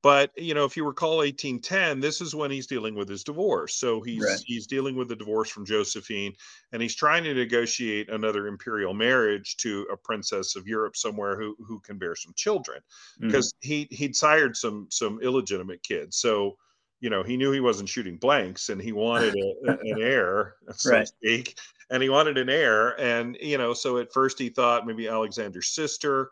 But 0.02 0.30
you 0.37 0.54
know, 0.54 0.64
if 0.64 0.76
you 0.76 0.86
recall 0.86 1.19
1810, 1.19 2.00
this 2.00 2.21
is 2.21 2.34
when 2.34 2.52
he's 2.52 2.69
dealing 2.69 2.95
with 2.95 3.08
his 3.08 3.25
divorce. 3.25 3.75
So 3.75 4.00
he's 4.00 4.23
right. 4.23 4.41
he's 4.47 4.67
dealing 4.67 4.95
with 4.95 5.08
the 5.08 5.17
divorce 5.17 5.50
from 5.50 5.67
Josephine, 5.67 6.34
and 6.73 6.80
he's 6.80 6.95
trying 6.95 7.25
to 7.25 7.34
negotiate 7.34 8.08
another 8.08 8.47
imperial 8.47 8.95
marriage 8.95 9.56
to 9.58 9.86
a 9.93 9.97
princess 9.97 10.54
of 10.54 10.69
Europe 10.69 10.97
somewhere 10.97 11.36
who 11.36 11.56
who 11.67 11.80
can 11.80 11.99
bear 11.99 12.14
some 12.14 12.32
children, 12.36 12.80
because 13.21 13.52
mm. 13.54 13.56
he 13.62 13.88
he'd 13.91 14.14
sired 14.14 14.56
some 14.56 14.86
some 14.88 15.21
illegitimate 15.21 15.82
kids. 15.82 16.19
So 16.19 16.56
you 17.00 17.10
know 17.10 17.25
he 17.25 17.36
knew 17.36 17.50
he 17.50 17.60
wasn't 17.60 17.88
shooting 17.88 18.19
blanks, 18.19 18.69
and 18.69 18.80
he 18.80 18.93
wanted 18.93 19.34
a, 19.34 19.71
an 19.80 20.00
heir, 20.00 20.54
so 20.76 20.93
right. 20.93 21.00
to 21.00 21.06
speak 21.06 21.56
and 21.91 22.03
he 22.03 22.09
wanted 22.09 22.39
an 22.39 22.49
heir. 22.49 22.99
And 23.01 23.37
you 23.41 23.59
know, 23.59 23.73
so 23.73 23.99
at 23.99 24.13
first 24.13 24.39
he 24.39 24.49
thought 24.49 24.87
maybe 24.87 25.09
Alexander's 25.09 25.69
sister. 25.69 26.31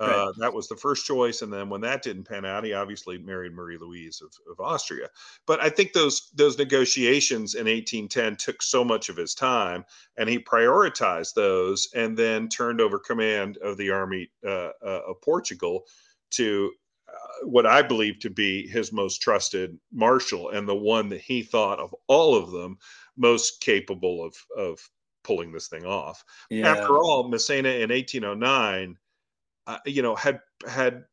Uh, 0.00 0.06
right. 0.26 0.34
That 0.38 0.54
was 0.54 0.68
the 0.68 0.76
first 0.76 1.06
choice, 1.06 1.42
and 1.42 1.52
then 1.52 1.68
when 1.68 1.80
that 1.80 2.02
didn't 2.02 2.28
pan 2.28 2.44
out, 2.44 2.62
he 2.62 2.72
obviously 2.72 3.18
married 3.18 3.52
Marie 3.52 3.78
Louise 3.78 4.22
of, 4.22 4.32
of 4.48 4.64
Austria. 4.64 5.08
But 5.44 5.60
I 5.60 5.70
think 5.70 5.92
those 5.92 6.30
those 6.36 6.56
negotiations 6.56 7.56
in 7.56 7.66
1810 7.66 8.36
took 8.36 8.62
so 8.62 8.84
much 8.84 9.08
of 9.08 9.16
his 9.16 9.34
time, 9.34 9.84
and 10.16 10.28
he 10.28 10.38
prioritized 10.38 11.34
those, 11.34 11.88
and 11.96 12.16
then 12.16 12.48
turned 12.48 12.80
over 12.80 13.00
command 13.00 13.56
of 13.56 13.76
the 13.76 13.90
army 13.90 14.30
uh, 14.46 14.70
uh, 14.86 15.00
of 15.08 15.20
Portugal 15.20 15.84
to 16.30 16.70
uh, 17.08 17.46
what 17.46 17.66
I 17.66 17.82
believe 17.82 18.20
to 18.20 18.30
be 18.30 18.68
his 18.68 18.92
most 18.92 19.20
trusted 19.20 19.76
marshal, 19.92 20.50
and 20.50 20.68
the 20.68 20.76
one 20.76 21.08
that 21.08 21.22
he 21.22 21.42
thought 21.42 21.80
of 21.80 21.92
all 22.06 22.36
of 22.36 22.52
them 22.52 22.78
most 23.16 23.60
capable 23.60 24.24
of 24.24 24.36
of 24.56 24.88
pulling 25.28 25.52
this 25.52 25.68
thing 25.68 25.84
off. 25.84 26.24
Yeah. 26.48 26.68
After 26.68 26.96
all, 26.96 27.28
Massena 27.28 27.68
in 27.68 27.90
1809, 27.90 28.96
uh, 29.66 29.78
you 29.84 30.00
know, 30.00 30.16
had 30.16 30.40
had 30.66 31.04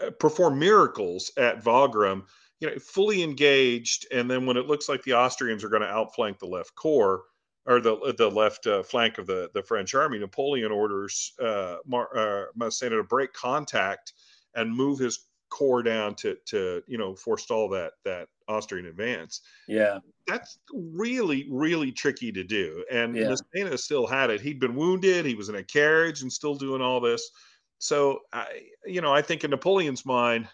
uh, 0.00 0.10
performed 0.10 0.58
miracles 0.58 1.32
at 1.38 1.64
Wagram, 1.64 2.26
you 2.60 2.68
know, 2.68 2.78
fully 2.78 3.22
engaged, 3.22 4.06
and 4.12 4.30
then 4.30 4.44
when 4.44 4.58
it 4.58 4.66
looks 4.66 4.90
like 4.90 5.02
the 5.02 5.14
Austrians 5.14 5.64
are 5.64 5.70
going 5.70 5.82
to 5.82 5.88
outflank 5.88 6.38
the 6.38 6.46
left 6.46 6.74
corps 6.74 7.22
or 7.64 7.80
the 7.80 8.14
the 8.18 8.30
left 8.30 8.66
uh, 8.66 8.82
flank 8.82 9.16
of 9.16 9.26
the 9.26 9.50
the 9.54 9.62
French 9.62 9.94
army, 9.94 10.18
Napoleon 10.18 10.70
orders 10.70 11.32
uh, 11.40 11.76
Mar- 11.86 12.16
uh, 12.16 12.44
Massena 12.54 12.96
to 12.96 13.04
break 13.04 13.32
contact 13.32 14.12
and 14.54 14.70
move 14.70 14.98
his 14.98 15.26
corps 15.48 15.82
down 15.82 16.14
to 16.16 16.36
to 16.46 16.82
you 16.86 16.98
know 16.98 17.14
forestall 17.14 17.70
that 17.70 17.92
that 18.04 18.28
Austrian 18.52 18.86
advance. 18.86 19.40
Yeah, 19.66 19.98
that's 20.26 20.58
really 20.72 21.46
really 21.50 21.92
tricky 21.92 22.32
to 22.32 22.44
do. 22.44 22.84
And 22.90 23.16
yeah. 23.16 23.28
Massena 23.28 23.78
still 23.78 24.06
had 24.06 24.30
it. 24.30 24.40
He'd 24.40 24.60
been 24.60 24.74
wounded. 24.74 25.24
He 25.26 25.34
was 25.34 25.48
in 25.48 25.56
a 25.56 25.62
carriage 25.62 26.22
and 26.22 26.32
still 26.32 26.54
doing 26.54 26.82
all 26.82 27.00
this. 27.00 27.30
So 27.78 28.20
I, 28.32 28.46
you 28.86 29.00
know, 29.00 29.12
I 29.12 29.22
think 29.22 29.44
in 29.44 29.50
Napoleon's 29.50 30.06
mind, 30.06 30.48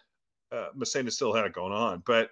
uh, 0.50 0.68
Massena 0.74 1.10
still 1.10 1.34
had 1.34 1.44
it 1.44 1.52
going 1.52 1.72
on. 1.72 2.02
But 2.06 2.30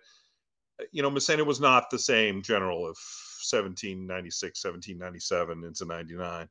you 0.93 1.03
know, 1.03 1.11
Massena 1.11 1.45
was 1.45 1.61
not 1.61 1.91
the 1.91 1.99
same 1.99 2.43
general 2.43 2.79
of 2.79 2.97
1796, 3.43 4.65
1797 4.65 5.65
into 5.65 5.85
99 5.85 6.49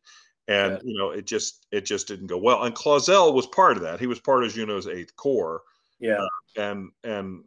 and 0.47 0.73
yeah. 0.73 0.79
you 0.83 0.97
know 0.97 1.11
it 1.11 1.25
just 1.25 1.65
it 1.71 1.85
just 1.85 2.07
didn't 2.07 2.27
go 2.27 2.37
well 2.37 2.63
and 2.63 2.75
clauzel 2.75 3.33
was 3.33 3.47
part 3.47 3.77
of 3.77 3.83
that 3.83 3.99
he 3.99 4.07
was 4.07 4.19
part 4.19 4.43
of 4.43 4.53
junot's 4.53 4.87
eighth 4.87 5.15
corps 5.15 5.61
yeah 5.99 6.17
uh, 6.17 6.61
and 6.61 6.89
and 7.03 7.43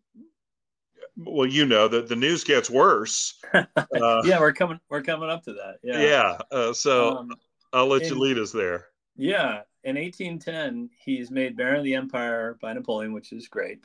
well, 1.18 1.46
you 1.46 1.66
know 1.66 1.88
that 1.88 2.08
the 2.08 2.16
news 2.16 2.44
gets 2.44 2.70
worse. 2.70 3.34
Uh, 4.00 4.22
yeah, 4.24 4.38
we're 4.38 4.52
coming. 4.52 4.78
We're 4.88 5.02
coming 5.02 5.28
up 5.30 5.42
to 5.44 5.52
that. 5.54 5.76
Yeah. 5.82 6.00
Yeah. 6.00 6.38
Uh, 6.52 6.72
so 6.72 7.16
um, 7.16 7.30
I'll 7.72 7.86
let 7.86 8.02
in, 8.02 8.08
you 8.08 8.18
lead 8.18 8.38
us 8.38 8.52
there. 8.52 8.86
Yeah, 9.16 9.62
in 9.84 9.96
1810, 9.96 10.90
he's 10.98 11.30
made 11.30 11.56
Baron 11.56 11.78
of 11.78 11.84
the 11.84 11.94
Empire 11.94 12.58
by 12.60 12.72
Napoleon, 12.72 13.12
which 13.12 13.32
is 13.32 13.48
great. 13.48 13.80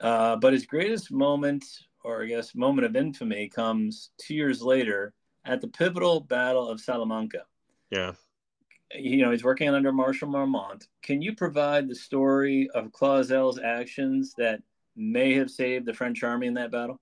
Uh, 0.00 0.36
but 0.36 0.52
his 0.52 0.66
greatest 0.66 1.10
moment, 1.10 1.64
or 2.04 2.22
I 2.22 2.26
guess 2.26 2.54
moment 2.54 2.86
of 2.86 2.96
infamy, 2.96 3.48
comes 3.48 4.10
two 4.18 4.34
years 4.34 4.60
later 4.60 5.14
at 5.44 5.60
the 5.60 5.68
pivotal 5.68 6.20
Battle 6.20 6.68
of 6.68 6.80
Salamanca. 6.80 7.44
Yeah. 7.90 8.12
You 8.92 9.22
know, 9.22 9.30
he's 9.30 9.44
working 9.44 9.68
under 9.68 9.92
Marshal 9.92 10.28
Marmont. 10.28 10.88
Can 11.02 11.22
you 11.22 11.34
provide 11.34 11.88
the 11.88 11.94
story 11.94 12.68
of 12.74 12.92
Clauzel's 12.92 13.58
actions 13.58 14.34
that 14.36 14.62
may 14.96 15.34
have 15.34 15.50
saved 15.50 15.86
the 15.86 15.94
French 15.94 16.22
army 16.22 16.46
in 16.46 16.54
that 16.54 16.72
battle? 16.72 17.00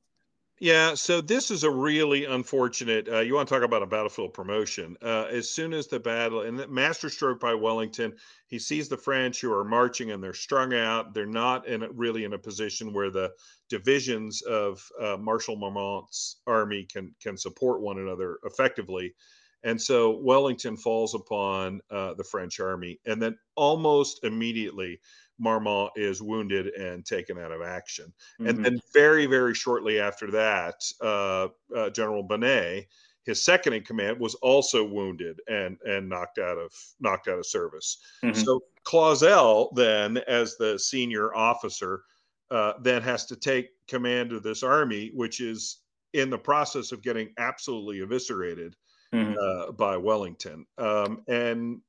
Yeah, 0.60 0.94
so 0.94 1.20
this 1.20 1.52
is 1.52 1.62
a 1.62 1.70
really 1.70 2.24
unfortunate. 2.24 3.08
Uh, 3.08 3.20
you 3.20 3.34
want 3.34 3.48
to 3.48 3.54
talk 3.54 3.62
about 3.62 3.82
a 3.82 3.86
battlefield 3.86 4.34
promotion? 4.34 4.96
Uh, 5.00 5.26
as 5.30 5.48
soon 5.48 5.72
as 5.72 5.86
the 5.86 6.00
battle 6.00 6.40
and 6.40 6.58
the 6.58 6.66
masterstroke 6.66 7.38
by 7.38 7.54
Wellington, 7.54 8.12
he 8.48 8.58
sees 8.58 8.88
the 8.88 8.96
French 8.96 9.40
who 9.40 9.52
are 9.52 9.64
marching 9.64 10.10
and 10.10 10.22
they're 10.22 10.34
strung 10.34 10.74
out. 10.74 11.14
They're 11.14 11.26
not 11.26 11.68
in 11.68 11.84
a, 11.84 11.90
really 11.92 12.24
in 12.24 12.32
a 12.32 12.38
position 12.38 12.92
where 12.92 13.10
the 13.10 13.30
divisions 13.68 14.42
of 14.42 14.84
uh, 15.00 15.16
Marshal 15.16 15.56
Marmont's 15.56 16.40
army 16.46 16.88
can 16.92 17.14
can 17.22 17.36
support 17.36 17.80
one 17.80 17.98
another 17.98 18.38
effectively. 18.44 19.14
And 19.62 19.80
so 19.80 20.18
Wellington 20.18 20.76
falls 20.76 21.14
upon 21.14 21.80
uh, 21.90 22.14
the 22.14 22.24
French 22.24 22.58
army, 22.58 22.98
and 23.06 23.22
then 23.22 23.38
almost 23.54 24.24
immediately 24.24 25.00
Marmont 25.38 25.92
is 25.96 26.22
wounded 26.22 26.68
and 26.68 27.04
taken 27.04 27.38
out 27.38 27.52
of 27.52 27.62
action. 27.62 28.12
Mm-hmm. 28.40 28.48
And 28.48 28.64
then 28.64 28.80
very, 28.92 29.26
very 29.26 29.54
shortly 29.54 30.00
after 30.00 30.30
that, 30.30 30.84
uh, 31.00 31.48
uh, 31.76 31.90
General 31.90 32.22
Bonnet, 32.22 32.88
his 33.24 33.42
second 33.44 33.74
in 33.74 33.82
command, 33.82 34.18
was 34.18 34.34
also 34.36 34.84
wounded 34.84 35.40
and 35.48 35.76
and 35.84 36.08
knocked 36.08 36.38
out 36.38 36.58
of 36.58 36.72
knocked 37.00 37.28
out 37.28 37.38
of 37.38 37.46
service. 37.46 37.98
Mm-hmm. 38.24 38.40
So 38.40 38.60
Clauzel 38.84 39.72
then, 39.74 40.18
as 40.28 40.56
the 40.56 40.78
senior 40.78 41.34
officer, 41.34 42.02
uh, 42.50 42.74
then 42.82 43.02
has 43.02 43.26
to 43.26 43.36
take 43.36 43.70
command 43.86 44.32
of 44.32 44.42
this 44.42 44.62
army, 44.62 45.10
which 45.14 45.40
is 45.40 45.78
in 46.14 46.30
the 46.30 46.38
process 46.38 46.92
of 46.92 47.02
getting 47.02 47.28
absolutely 47.38 48.00
eviscerated 48.00 48.74
mm-hmm. 49.12 49.34
uh, 49.38 49.72
by 49.72 49.96
Wellington. 49.96 50.66
Um, 50.78 51.22
and 51.28 51.80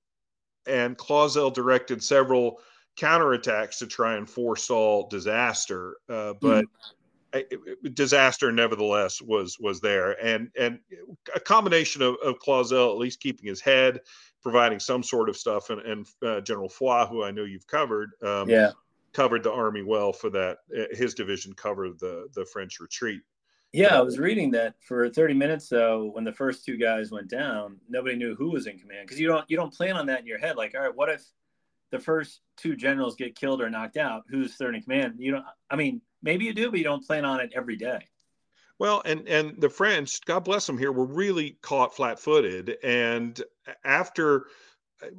and 0.68 0.98
Clauzel 0.98 1.52
directed 1.52 2.04
several 2.04 2.60
counterattacks 3.00 3.80
to 3.80 3.88
try 3.88 4.16
and 4.16 4.30
forestall 4.30 5.08
disaster, 5.08 5.98
uh, 6.10 6.34
but. 6.40 6.66
Mm-hmm 6.66 6.66
disaster 7.94 8.52
nevertheless 8.52 9.22
was 9.22 9.60
was 9.60 9.80
there. 9.80 10.14
And 10.14 10.50
and 10.58 10.80
a 11.36 11.40
combination 11.40 12.02
of, 12.02 12.16
of 12.26 12.40
Clauzel 12.40 12.92
at 12.92 12.98
least 12.98 13.20
keeping 13.20 13.48
his 13.48 13.62
head 13.62 14.00
providing 14.42 14.80
some 14.80 15.04
sort 15.04 15.30
of 15.30 15.38
stuff 15.38 15.70
and, 15.70 15.82
and 15.82 16.08
uh, 16.26 16.42
general 16.42 16.70
foy 16.70 17.06
who 17.06 17.24
i 17.24 17.32
know 17.32 17.44
you've 17.44 17.68
covered 17.68 18.12
um, 18.24 18.50
yeah. 18.50 18.72
covered 19.14 19.44
the 19.44 19.52
army 19.52 19.82
well 19.82 20.14
for 20.14 20.30
that 20.30 20.60
uh, 20.78 20.84
his 20.92 21.14
division 21.14 21.54
covered 21.54 22.00
the 22.00 22.28
the 22.34 22.46
french 22.46 22.80
retreat. 22.80 23.22
Yeah 23.74 23.98
i 23.98 24.02
was 24.02 24.18
reading 24.18 24.52
that 24.52 24.76
for 24.82 25.10
30 25.10 25.34
minutes 25.34 25.70
though 25.70 26.10
when 26.14 26.24
the 26.24 26.34
first 26.34 26.66
two 26.66 26.78
guys 26.78 27.12
went 27.12 27.30
down 27.30 27.78
nobody 27.90 28.16
knew 28.16 28.36
who 28.36 28.52
was 28.52 28.68
in 28.68 28.78
command 28.80 29.08
because 29.08 29.20
you 29.20 29.28
don't 29.28 29.46
you 29.50 29.58
don't 29.58 29.74
plan 29.74 29.96
on 29.96 30.06
that 30.08 30.22
in 30.22 30.28
your 30.28 30.40
head 30.40 30.56
like 30.56 30.74
all 30.76 30.82
right 30.82 30.96
what 30.96 31.10
if 31.10 31.24
the 31.92 32.00
first 32.00 32.42
two 32.58 32.76
generals 32.76 33.16
get 33.16 33.36
killed 33.36 33.62
or 33.62 33.70
knocked 33.70 33.98
out 33.98 34.24
who's 34.30 34.56
third 34.56 34.76
in 34.76 34.82
command 34.82 35.16
you 35.18 35.32
don't 35.32 35.46
i 35.70 35.76
mean 35.76 36.02
maybe 36.22 36.46
you 36.46 36.54
do, 36.54 36.70
but 36.70 36.78
you 36.78 36.84
don't 36.84 37.06
plan 37.06 37.26
on 37.26 37.40
it 37.40 37.52
every 37.56 37.76
day. 37.76 38.08
Well, 38.78 39.02
and 39.06 39.28
and 39.28 39.60
the 39.60 39.70
French, 39.70 40.22
God 40.26 40.42
bless 40.42 40.66
them 40.66 40.78
here, 40.78 40.92
were 40.92 41.06
really 41.06 41.58
caught 41.62 41.96
flat-footed, 41.96 42.78
and 42.84 43.42
after 43.84 44.46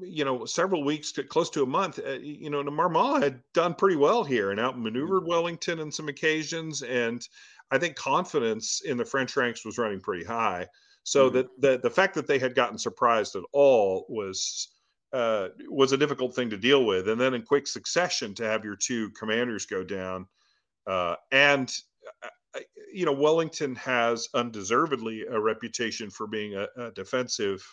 you 0.01 0.25
know 0.25 0.47
several 0.47 0.83
weeks 0.83 1.13
to 1.13 1.25
close 1.25 1.51
to 1.51 1.63
a 1.63 1.67
month, 1.67 1.99
uh, 1.99 2.13
you 2.13 2.49
know, 2.49 2.63
Marmont 2.63 3.23
had 3.23 3.43
done 3.53 3.75
pretty 3.75 3.97
well 3.97 4.25
here 4.25 4.51
and 4.51 4.59
outmaneuvered 4.59 5.23
mm-hmm. 5.23 5.29
Wellington 5.29 5.81
on 5.81 5.93
some 5.93 6.09
occasions, 6.09 6.83
and 6.83 7.27
I 7.71 7.79
think 7.79 7.97
confidence 7.97 8.81
in 8.81 8.97
the 8.97 9.05
French 9.05 9.37
ranks 9.37 9.65
was 9.65 9.79
running 9.79 10.01
pretty 10.01 10.25
high. 10.25 10.67
So 11.03 11.27
mm-hmm. 11.27 11.37
that 11.37 11.61
the 11.61 11.81
the 11.83 11.95
fact 11.95 12.15
that 12.15 12.27
they 12.27 12.39
had 12.39 12.55
gotten 12.55 12.79
surprised 12.79 13.37
at 13.37 13.45
all 13.53 14.07
was 14.09 14.69
uh, 15.13 15.49
was 15.69 15.93
a 15.93 15.97
difficult 15.97 16.35
thing 16.35 16.51
to 16.51 16.57
deal 16.57 16.85
with, 16.85 17.09
and 17.09 17.21
then 17.21 17.35
in 17.35 17.43
quick 17.43 17.67
succession 17.67 18.35
to 18.35 18.45
have 18.45 18.65
your 18.65 18.77
two 18.77 19.11
commanders 19.11 19.67
go 19.67 19.83
down 19.83 20.27
uh, 20.87 21.17
and 21.33 21.73
uh, 22.23 22.29
uh, 22.55 22.61
you 22.93 23.07
know, 23.07 23.13
Wellington 23.13 23.77
has 23.77 24.29
undeservedly 24.35 25.25
a 25.27 25.39
reputation 25.39 26.11
for 26.11 26.27
being 26.27 26.57
a, 26.57 26.67
a 26.77 26.91
defensive 26.91 27.65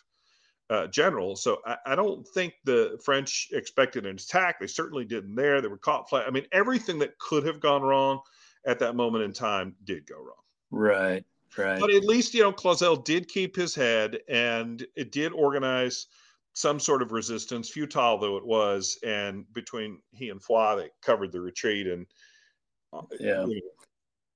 uh, 0.70 0.88
general. 0.88 1.36
So 1.36 1.60
I, 1.66 1.78
I, 1.88 1.96
don't 1.96 2.28
think 2.28 2.54
the 2.66 3.00
French 3.04 3.48
expected 3.54 4.06
an 4.06 4.16
attack. 4.16 4.60
They 4.60 4.68
certainly 4.68 5.06
didn't 5.06 5.34
there. 5.34 5.62
They 5.62 5.70
were 5.70 5.78
caught 5.78 6.10
flat. 6.10 6.28
I 6.28 6.30
mean, 6.30 6.46
everything 6.52 7.00
that 7.00 7.18
could 7.18 7.46
have 7.46 7.60
gone 7.60 7.82
wrong 7.82 8.20
at 8.66 8.78
that 8.80 8.96
moment 8.96 9.24
in 9.24 9.34
time 9.34 9.76
did 9.86 10.06
go 10.06 10.18
wrong. 10.18 10.44
Right. 10.70 11.26
Right. 11.58 11.80
But 11.80 11.90
at 11.90 12.04
least, 12.04 12.34
you 12.34 12.44
know, 12.44 12.52
Clauzel 12.52 12.98
did 12.98 13.30
keep 13.30 13.56
his 13.56 13.74
head 13.74 14.20
and 14.28 14.86
it 14.96 15.12
did 15.12 15.32
organize 15.32 16.08
some 16.58 16.80
sort 16.80 17.04
of 17.04 17.12
resistance, 17.12 17.70
futile 17.70 18.18
though 18.18 18.36
it 18.36 18.46
was. 18.46 18.98
And 19.06 19.46
between 19.54 20.00
he 20.12 20.30
and 20.30 20.42
Foy, 20.42 20.76
they 20.76 20.90
covered 21.04 21.32
the 21.32 21.40
retreat 21.40 21.86
and 21.86 22.08
uh, 22.92 23.04
yeah. 23.20 23.46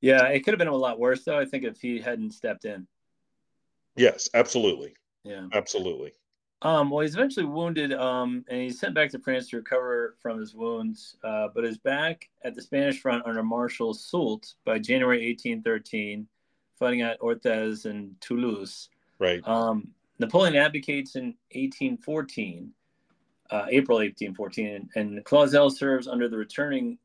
Yeah, 0.01 0.27
it 0.27 0.41
could 0.41 0.51
have 0.51 0.59
been 0.59 0.67
a 0.67 0.75
lot 0.75 0.99
worse 0.99 1.23
though. 1.23 1.39
I 1.39 1.45
think 1.45 1.63
if 1.63 1.81
he 1.81 1.99
hadn't 1.99 2.35
stepped 2.35 2.65
in. 2.65 2.87
Yes, 3.95 4.29
absolutely. 4.35 4.93
Yeah, 5.23 5.47
absolutely. 5.53 6.13
Um, 6.61 6.91
well, 6.91 7.01
he's 7.01 7.15
eventually 7.15 7.47
wounded, 7.47 7.91
um, 7.91 8.45
and 8.47 8.61
he's 8.61 8.79
sent 8.79 8.93
back 8.93 9.09
to 9.11 9.19
France 9.19 9.49
to 9.49 9.57
recover 9.57 10.15
from 10.21 10.39
his 10.39 10.53
wounds, 10.53 11.17
uh, 11.23 11.47
but 11.55 11.65
is 11.65 11.79
back 11.79 12.29
at 12.43 12.53
the 12.53 12.61
Spanish 12.61 12.99
front 12.99 13.25
under 13.25 13.41
Marshal 13.41 13.95
Soult 13.95 14.53
by 14.63 14.77
January 14.77 15.25
1813, 15.25 16.27
fighting 16.77 17.01
at 17.01 17.19
Orthez 17.19 17.85
and 17.85 18.13
Toulouse. 18.21 18.89
Right. 19.17 19.41
Um, 19.47 19.87
Napoleon 20.21 20.55
abdicates 20.55 21.15
in 21.15 21.33
1814, 21.51 22.71
uh, 23.49 23.65
April 23.69 23.97
1814, 23.97 24.89
and 24.95 25.25
Clauzel 25.25 25.69
serves 25.69 26.07
under 26.07 26.29
the 26.29 26.37
returning 26.37 26.97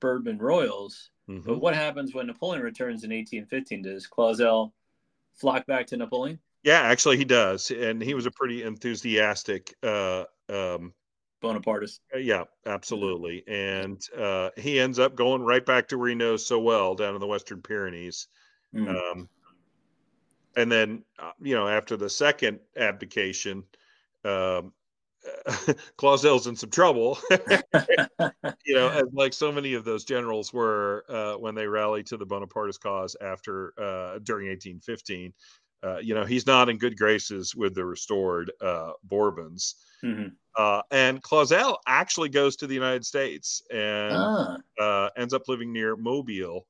Bourbon 0.00 0.38
Royals. 0.38 1.10
Mm-hmm. 1.28 1.46
But 1.46 1.60
what 1.60 1.74
happens 1.74 2.14
when 2.14 2.26
Napoleon 2.26 2.62
returns 2.62 3.04
in 3.04 3.10
1815? 3.10 3.82
Does 3.82 4.06
Clauzel 4.06 4.72
flock 5.34 5.66
back 5.66 5.86
to 5.88 5.96
Napoleon? 5.96 6.38
Yeah, 6.62 6.80
actually, 6.80 7.18
he 7.18 7.26
does, 7.26 7.70
and 7.70 8.02
he 8.02 8.14
was 8.14 8.24
a 8.24 8.30
pretty 8.30 8.62
enthusiastic 8.62 9.74
uh, 9.82 10.24
um, 10.48 10.94
Bonapartist. 11.42 12.00
Uh, 12.14 12.18
yeah, 12.18 12.44
absolutely, 12.64 13.44
and 13.46 14.00
uh, 14.18 14.48
he 14.56 14.80
ends 14.80 14.98
up 14.98 15.14
going 15.14 15.42
right 15.42 15.64
back 15.64 15.88
to 15.88 15.98
where 15.98 16.08
he 16.08 16.14
knows 16.14 16.46
so 16.46 16.58
well, 16.58 16.94
down 16.94 17.14
in 17.14 17.20
the 17.20 17.26
Western 17.26 17.60
Pyrenees. 17.60 18.28
Mm-hmm. 18.74 18.88
Um, 18.88 19.28
and 20.56 20.70
then, 20.70 21.04
uh, 21.18 21.32
you 21.40 21.54
know, 21.54 21.68
after 21.68 21.96
the 21.96 22.08
second 22.08 22.60
abdication, 22.76 23.64
um, 24.24 24.72
Clauzel's 25.96 26.46
in 26.46 26.56
some 26.56 26.70
trouble. 26.70 27.18
you 27.30 28.74
know, 28.74 28.88
as 28.88 29.04
like 29.12 29.32
so 29.32 29.50
many 29.50 29.74
of 29.74 29.84
those 29.84 30.04
generals 30.04 30.52
were 30.52 31.04
uh, 31.08 31.34
when 31.34 31.54
they 31.54 31.66
rallied 31.66 32.06
to 32.06 32.16
the 32.16 32.26
Bonapartist 32.26 32.80
cause 32.80 33.16
after 33.20 33.72
uh, 33.78 34.18
during 34.22 34.48
1815. 34.48 35.32
Uh, 35.82 35.98
you 35.98 36.14
know, 36.14 36.24
he's 36.24 36.46
not 36.46 36.70
in 36.70 36.78
good 36.78 36.96
graces 36.96 37.54
with 37.54 37.74
the 37.74 37.84
restored 37.84 38.50
uh, 38.62 38.92
Bourbons. 39.04 39.74
Mm-hmm. 40.02 40.28
Uh, 40.56 40.80
and 40.90 41.22
Clauzel 41.22 41.76
actually 41.86 42.30
goes 42.30 42.56
to 42.56 42.66
the 42.66 42.74
United 42.74 43.04
States 43.04 43.62
and 43.70 44.12
ah. 44.14 44.56
Uh, 44.80 45.10
ends 45.16 45.34
up 45.34 45.42
living 45.46 45.72
near 45.72 45.94
Mobile. 45.96 46.66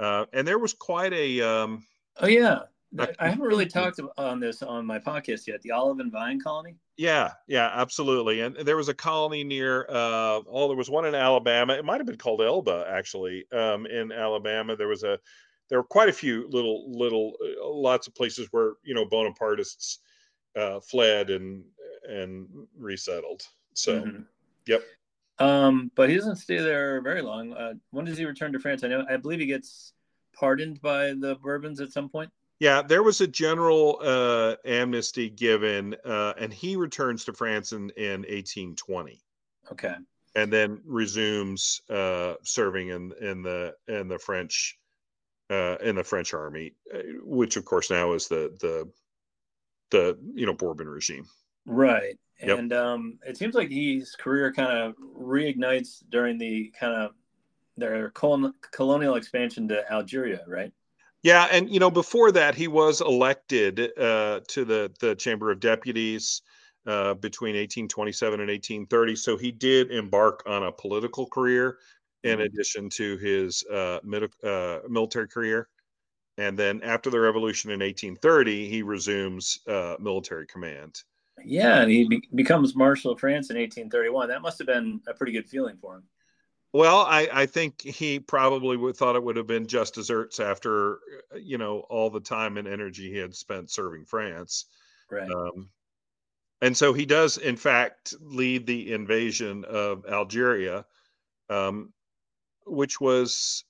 and 0.00 0.46
there 0.46 0.58
was 0.58 0.72
quite 0.72 1.12
a. 1.12 1.40
Um, 1.40 1.84
oh 2.20 2.26
yeah, 2.26 2.62
I 2.96 3.28
haven't 3.28 3.44
really 3.44 3.66
talked 3.66 4.00
on 4.16 4.40
this 4.40 4.62
on 4.62 4.86
my 4.86 4.98
podcast 4.98 5.46
yet. 5.46 5.60
The 5.62 5.72
Olive 5.72 5.98
and 6.00 6.10
Vine 6.10 6.40
Colony. 6.40 6.76
Yeah, 6.96 7.32
yeah, 7.46 7.70
absolutely. 7.74 8.40
And 8.40 8.56
there 8.56 8.76
was 8.76 8.88
a 8.88 8.94
colony 8.94 9.44
near. 9.44 9.82
Uh, 9.88 10.40
oh, 10.48 10.68
there 10.68 10.76
was 10.76 10.90
one 10.90 11.04
in 11.04 11.14
Alabama. 11.14 11.74
It 11.74 11.84
might 11.84 11.98
have 11.98 12.06
been 12.06 12.16
called 12.16 12.40
Elba, 12.40 12.86
actually. 12.88 13.44
Um, 13.52 13.86
in 13.86 14.12
Alabama, 14.12 14.76
there 14.76 14.88
was 14.88 15.02
a. 15.02 15.18
There 15.68 15.78
were 15.78 15.84
quite 15.84 16.08
a 16.08 16.14
few 16.14 16.48
little, 16.48 16.90
little, 16.90 17.34
uh, 17.42 17.68
lots 17.68 18.06
of 18.06 18.14
places 18.14 18.48
where 18.52 18.74
you 18.84 18.94
know 18.94 19.04
Bonapartists 19.04 19.98
uh, 20.56 20.80
fled 20.80 21.30
and 21.30 21.62
and 22.08 22.48
resettled. 22.78 23.42
So, 23.74 24.00
mm-hmm. 24.00 24.22
yep. 24.66 24.82
Um, 25.38 25.92
but 25.94 26.08
he 26.08 26.16
doesn't 26.16 26.36
stay 26.36 26.58
there 26.58 27.00
very 27.00 27.22
long. 27.22 27.52
Uh, 27.52 27.74
when 27.90 28.06
does 28.06 28.18
he 28.18 28.24
return 28.24 28.52
to 28.52 28.58
France? 28.58 28.82
I 28.82 28.88
know. 28.88 29.04
I 29.08 29.18
believe 29.18 29.40
he 29.40 29.46
gets 29.46 29.92
pardoned 30.34 30.80
by 30.80 31.08
the 31.08 31.36
Bourbons 31.42 31.80
at 31.80 31.92
some 31.92 32.08
point. 32.08 32.30
Yeah, 32.60 32.82
there 32.82 33.04
was 33.04 33.20
a 33.20 33.26
general 33.26 34.00
uh, 34.02 34.56
amnesty 34.64 35.30
given, 35.30 35.94
uh, 36.04 36.34
and 36.38 36.52
he 36.52 36.74
returns 36.74 37.24
to 37.26 37.32
France 37.32 37.72
in, 37.72 37.90
in 37.90 38.22
1820. 38.22 39.22
Okay. 39.70 39.94
And 40.34 40.52
then 40.52 40.80
resumes 40.84 41.82
uh, 41.88 42.34
serving 42.42 42.88
in 42.88 43.12
in 43.20 43.42
the 43.42 43.74
in 43.86 44.08
the 44.08 44.18
French 44.18 44.78
uh, 45.50 45.76
in 45.76 45.96
the 45.96 46.04
French 46.04 46.34
army, 46.34 46.74
uh, 46.94 46.98
which 47.22 47.56
of 47.56 47.64
course 47.64 47.90
now 47.90 48.12
is 48.12 48.28
the 48.28 48.54
the 48.60 48.88
the 49.90 50.18
you 50.34 50.46
know 50.46 50.52
Bourbon 50.52 50.88
regime. 50.88 51.26
Right. 51.66 52.18
Yep. 52.40 52.58
And 52.58 52.72
um, 52.72 53.18
it 53.26 53.36
seems 53.36 53.54
like 53.54 53.70
his 53.70 54.14
career 54.14 54.52
kind 54.52 54.70
of 54.70 54.94
reignites 55.16 56.04
during 56.08 56.38
the 56.38 56.72
kind 56.78 56.94
of 56.94 57.12
their 57.76 58.10
colonial 58.10 59.16
expansion 59.16 59.68
to 59.68 59.90
Algeria, 59.90 60.44
right? 60.46 60.72
Yeah, 61.22 61.48
and 61.50 61.68
you 61.68 61.80
know, 61.80 61.90
before 61.90 62.30
that, 62.32 62.54
he 62.54 62.68
was 62.68 63.00
elected 63.00 63.80
uh, 63.98 64.40
to 64.48 64.64
the 64.64 64.92
the 65.00 65.14
Chamber 65.16 65.50
of 65.50 65.60
Deputies 65.60 66.42
uh, 66.86 67.14
between 67.14 67.54
1827 67.54 68.40
and 68.40 68.48
1830. 68.48 69.16
So 69.16 69.36
he 69.36 69.50
did 69.50 69.90
embark 69.90 70.42
on 70.46 70.64
a 70.64 70.72
political 70.72 71.26
career 71.26 71.78
in 72.24 72.38
mm-hmm. 72.38 72.42
addition 72.42 72.88
to 72.90 73.16
his 73.18 73.64
uh, 73.70 73.98
uh, 74.44 74.78
military 74.88 75.28
career. 75.28 75.68
And 76.38 76.56
then 76.56 76.80
after 76.82 77.10
the 77.10 77.18
revolution 77.18 77.70
in 77.72 77.80
1830, 77.80 78.68
he 78.68 78.82
resumes 78.82 79.58
uh, 79.66 79.96
military 79.98 80.46
command. 80.46 81.02
Yeah, 81.44 81.82
and 81.82 81.90
he 81.90 82.08
be- 82.08 82.28
becomes 82.34 82.76
Marshal 82.76 83.12
of 83.12 83.20
France 83.20 83.50
in 83.50 83.56
1831. 83.56 84.28
That 84.28 84.42
must 84.42 84.58
have 84.58 84.66
been 84.66 85.00
a 85.06 85.14
pretty 85.14 85.32
good 85.32 85.48
feeling 85.48 85.76
for 85.80 85.96
him. 85.96 86.04
Well, 86.72 87.00
I, 87.00 87.28
I 87.32 87.46
think 87.46 87.80
he 87.80 88.20
probably 88.20 88.76
would 88.76 88.96
thought 88.96 89.16
it 89.16 89.22
would 89.22 89.36
have 89.36 89.46
been 89.46 89.66
just 89.66 89.94
desserts 89.94 90.38
after, 90.38 90.98
uh, 91.34 91.38
you 91.38 91.56
know, 91.56 91.80
all 91.88 92.10
the 92.10 92.20
time 92.20 92.58
and 92.58 92.68
energy 92.68 93.10
he 93.10 93.16
had 93.16 93.34
spent 93.34 93.70
serving 93.70 94.04
France. 94.04 94.66
Right. 95.10 95.30
Um, 95.30 95.70
and 96.60 96.76
so 96.76 96.92
he 96.92 97.06
does, 97.06 97.38
in 97.38 97.56
fact, 97.56 98.14
lead 98.20 98.66
the 98.66 98.92
invasion 98.92 99.64
of 99.64 100.04
Algeria, 100.06 100.84
um, 101.48 101.92
which 102.66 103.00
was 103.00 103.64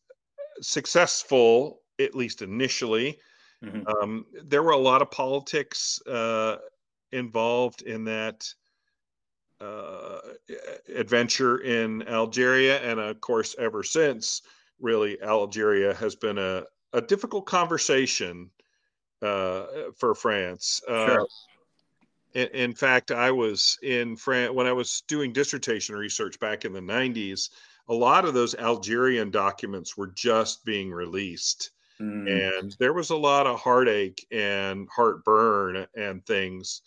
successful, 0.60 1.82
at 2.00 2.16
least 2.16 2.42
initially. 2.42 3.20
Mm-hmm. 3.64 3.86
Um, 3.86 4.26
there 4.44 4.62
were 4.62 4.72
a 4.72 4.76
lot 4.76 5.02
of 5.02 5.10
politics 5.10 6.00
uh, 6.06 6.56
involved 7.12 7.82
in 7.82 8.04
that 8.04 8.48
uh, 9.60 10.18
adventure 10.94 11.58
in 11.58 12.06
Algeria, 12.08 12.80
and 12.80 13.00
of 13.00 13.20
course, 13.20 13.56
ever 13.58 13.82
since, 13.82 14.42
really, 14.80 15.20
Algeria 15.22 15.94
has 15.94 16.14
been 16.14 16.38
a, 16.38 16.64
a 16.92 17.00
difficult 17.00 17.46
conversation 17.46 18.50
uh, 19.22 19.66
for 19.96 20.14
France. 20.14 20.80
Uh, 20.88 21.06
sure. 21.06 21.26
In, 22.34 22.48
in, 22.48 22.74
fact, 22.74 23.10
I 23.10 23.30
was 23.30 23.78
in 23.82 24.16
France 24.16 24.52
when 24.52 24.66
I 24.66 24.72
was 24.72 25.02
doing 25.08 25.32
dissertation 25.32 25.96
research 25.96 26.38
back 26.38 26.64
in 26.64 26.72
the 26.72 26.80
90s. 26.80 27.48
A 27.88 27.94
lot 27.94 28.26
of 28.26 28.34
those 28.34 28.54
Algerian 28.54 29.30
documents 29.30 29.96
were 29.96 30.08
just 30.08 30.64
being 30.64 30.92
released. 30.92 31.70
Mm. 32.00 32.58
And 32.60 32.76
there 32.78 32.92
was 32.92 33.10
a 33.10 33.16
lot 33.16 33.46
of 33.46 33.58
heartache 33.58 34.26
and 34.30 34.86
heartburn 34.94 35.86
and 35.96 36.24
things 36.26 36.82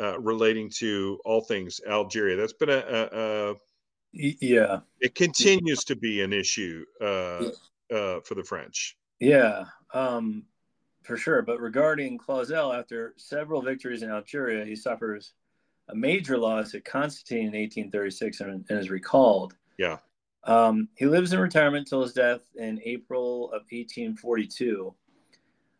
uh, 0.00 0.18
relating 0.20 0.70
to 0.78 1.18
all 1.24 1.42
things 1.42 1.80
Algeria. 1.88 2.36
That's 2.36 2.52
been 2.52 2.70
a, 2.70 2.82
a, 2.88 3.50
a 3.50 3.54
yeah. 4.12 4.80
It 5.00 5.14
continues 5.14 5.84
to 5.84 5.96
be 5.96 6.22
an 6.22 6.32
issue 6.32 6.84
uh, 7.00 7.48
uh, 7.92 8.20
for 8.20 8.34
the 8.34 8.44
French. 8.44 8.96
Yeah, 9.20 9.64
um, 9.94 10.44
for 11.02 11.16
sure. 11.16 11.42
But 11.42 11.60
regarding 11.60 12.18
Clauzel, 12.18 12.72
after 12.72 13.14
several 13.16 13.62
victories 13.62 14.02
in 14.02 14.10
Algeria, 14.10 14.64
he 14.64 14.76
suffers 14.76 15.34
a 15.88 15.94
major 15.94 16.38
loss 16.38 16.74
at 16.74 16.84
Constantine 16.84 17.54
in 17.54 17.60
1836 17.60 18.40
and, 18.40 18.64
and 18.68 18.78
is 18.78 18.90
recalled. 18.90 19.54
Yeah. 19.78 19.98
Um, 20.44 20.88
he 20.96 21.06
lives 21.06 21.32
in 21.32 21.38
retirement 21.38 21.86
till 21.86 22.02
his 22.02 22.12
death 22.12 22.40
in 22.56 22.80
April 22.84 23.46
of 23.46 23.62
1842. 23.70 24.94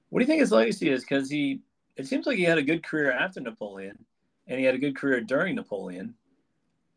What 0.09 0.19
do 0.19 0.23
you 0.23 0.27
think 0.27 0.41
his 0.41 0.53
legacy 0.53 0.91
is? 0.91 1.03
Because 1.03 1.31
he, 1.31 1.61
it 1.97 2.07
seems 2.07 2.27
like 2.27 2.37
he 2.37 2.45
had 2.45 2.59
a 2.59 2.63
good 2.63 2.83
career 2.83 3.13
after 3.13 3.41
Napoleon, 3.41 4.05
and 4.47 4.59
he 4.59 4.65
had 4.65 4.75
a 4.75 4.79
good 4.79 4.97
career 4.97 5.21
during 5.21 5.55
Napoleon. 5.55 6.15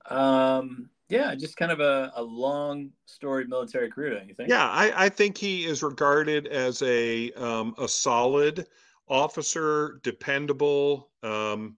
Um, 0.09 0.89
yeah, 1.09 1.35
just 1.35 1.57
kind 1.57 1.71
of 1.71 1.79
a, 1.79 2.11
a 2.15 2.23
long 2.23 2.91
storied 3.05 3.49
military 3.49 3.89
career, 3.89 4.11
don't 4.11 4.27
you 4.27 4.33
think? 4.33 4.49
Yeah, 4.49 4.67
I, 4.67 5.05
I 5.05 5.09
think 5.09 5.37
he 5.37 5.65
is 5.65 5.83
regarded 5.83 6.47
as 6.47 6.81
a 6.81 7.31
um, 7.33 7.75
a 7.77 7.87
solid 7.87 8.67
officer, 9.07 9.99
dependable. 10.03 11.09
Um, 11.23 11.77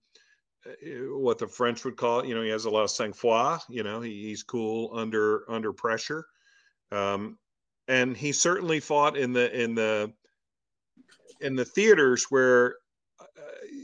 Eh, 0.68 1.00
what 1.10 1.38
the 1.38 1.48
French 1.48 1.86
would 1.86 1.98
call. 1.98 2.26
You 2.26 2.36
know, 2.36 2.42
he 2.42 2.50
has 2.50 2.66
a 2.66 2.70
lot 2.70 2.84
of 2.84 2.92
sang-froid. 2.92 3.62
You 3.70 3.84
know, 3.84 4.02
he, 4.02 4.24
he's 4.24 4.44
cool 4.44 4.92
under 4.94 5.50
under 5.50 5.74
pressure, 5.74 6.26
um, 6.92 7.38
and 7.88 8.16
he 8.18 8.32
certainly 8.32 8.80
fought 8.80 9.18
in 9.18 9.34
the 9.34 9.62
in 9.62 9.76
the 9.76 10.14
in 11.42 11.56
the 11.56 11.66
theaters 11.66 12.26
where 12.30 12.70
uh, 12.70 12.74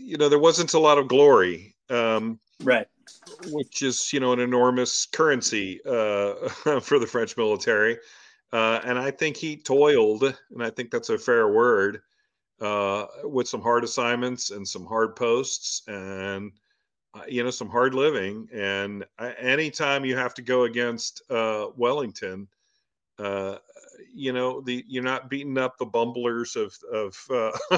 you 0.03 0.17
know 0.17 0.29
there 0.29 0.39
wasn't 0.39 0.73
a 0.73 0.79
lot 0.79 0.97
of 0.97 1.07
glory. 1.07 1.75
Um, 1.89 2.39
right. 2.63 2.87
Which 3.47 3.81
is 3.81 4.11
you 4.13 4.19
know 4.19 4.33
an 4.33 4.39
enormous 4.39 5.05
currency 5.05 5.79
uh, 5.85 6.49
for 6.81 6.99
the 6.99 7.07
French 7.07 7.37
military, 7.37 7.97
uh, 8.51 8.81
and 8.83 8.99
I 8.99 9.11
think 9.11 9.37
he 9.37 9.57
toiled, 9.57 10.23
and 10.23 10.63
I 10.63 10.69
think 10.69 10.91
that's 10.91 11.09
a 11.09 11.17
fair 11.17 11.47
word. 11.47 12.01
Uh, 12.61 13.07
with 13.23 13.47
some 13.47 13.61
hard 13.61 13.83
assignments 13.83 14.51
and 14.51 14.65
some 14.65 14.85
hard 14.85 15.17
posts 15.17 15.81
and 15.87 16.51
uh, 17.13 17.23
you 17.27 17.43
know 17.43 17.49
some 17.49 17.67
hard 17.67 17.93
living 17.93 18.47
and 18.53 19.03
anytime 19.37 20.05
you 20.05 20.15
have 20.15 20.33
to 20.33 20.41
go 20.41 20.63
against 20.63 21.23
uh, 21.29 21.65
wellington 21.75 22.47
uh, 23.19 23.57
you 24.13 24.31
know 24.31 24.61
the 24.61 24.85
you're 24.87 25.03
not 25.03 25.29
beating 25.29 25.57
up 25.57 25.77
the 25.77 25.85
bumblers 25.85 26.55
of 26.55 26.73
of 26.93 27.17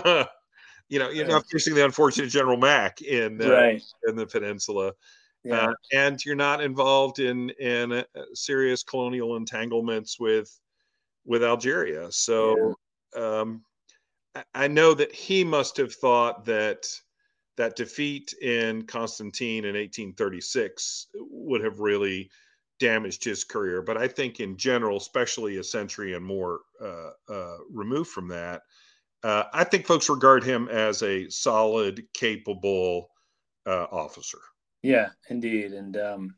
uh, 0.03 0.25
you 0.89 0.99
know 0.99 1.09
you're 1.09 1.27
not 1.27 1.43
facing 1.51 1.75
the 1.75 1.83
unfortunate 1.83 2.29
general 2.29 2.57
mack 2.57 3.01
in 3.01 3.41
uh, 3.41 3.49
right. 3.49 3.81
in 4.07 4.15
the 4.15 4.25
peninsula 4.25 4.91
yeah. 5.43 5.67
Uh, 5.67 5.73
and 5.93 6.25
you're 6.25 6.33
not 6.35 6.59
involved 6.59 7.19
in 7.19 7.51
in 7.51 8.03
serious 8.33 8.81
colonial 8.81 9.35
entanglements 9.35 10.19
with 10.19 10.59
with 11.25 11.43
algeria 11.43 12.11
so 12.11 12.75
yeah. 13.15 13.39
um, 13.39 13.61
I 14.53 14.67
know 14.67 14.93
that 14.93 15.13
he 15.13 15.43
must 15.43 15.77
have 15.77 15.93
thought 15.93 16.45
that 16.45 16.85
that 17.57 17.75
defeat 17.75 18.33
in 18.41 18.85
Constantine 18.85 19.63
in 19.63 19.75
1836 19.75 21.07
would 21.15 21.63
have 21.63 21.79
really 21.79 22.29
damaged 22.79 23.23
his 23.23 23.45
career. 23.45 23.81
But 23.81 23.97
I 23.97 24.07
think 24.07 24.39
in 24.39 24.57
general, 24.57 24.97
especially 24.97 25.57
a 25.57 25.63
century 25.63 26.13
and 26.13 26.25
more 26.25 26.61
uh, 26.81 27.11
uh, 27.29 27.57
removed 27.71 28.09
from 28.09 28.27
that, 28.29 28.63
uh, 29.25 29.45
I 29.53 29.63
think 29.63 29.87
folks 29.87 30.07
regard 30.07 30.43
him 30.43 30.69
as 30.69 31.01
a 31.01 31.27
solid, 31.31 32.05
capable 32.13 33.09
uh, 33.65 33.87
officer. 33.91 34.37
Yeah, 34.83 35.09
indeed. 35.31 35.73
And 35.73 35.97
um, 35.97 36.35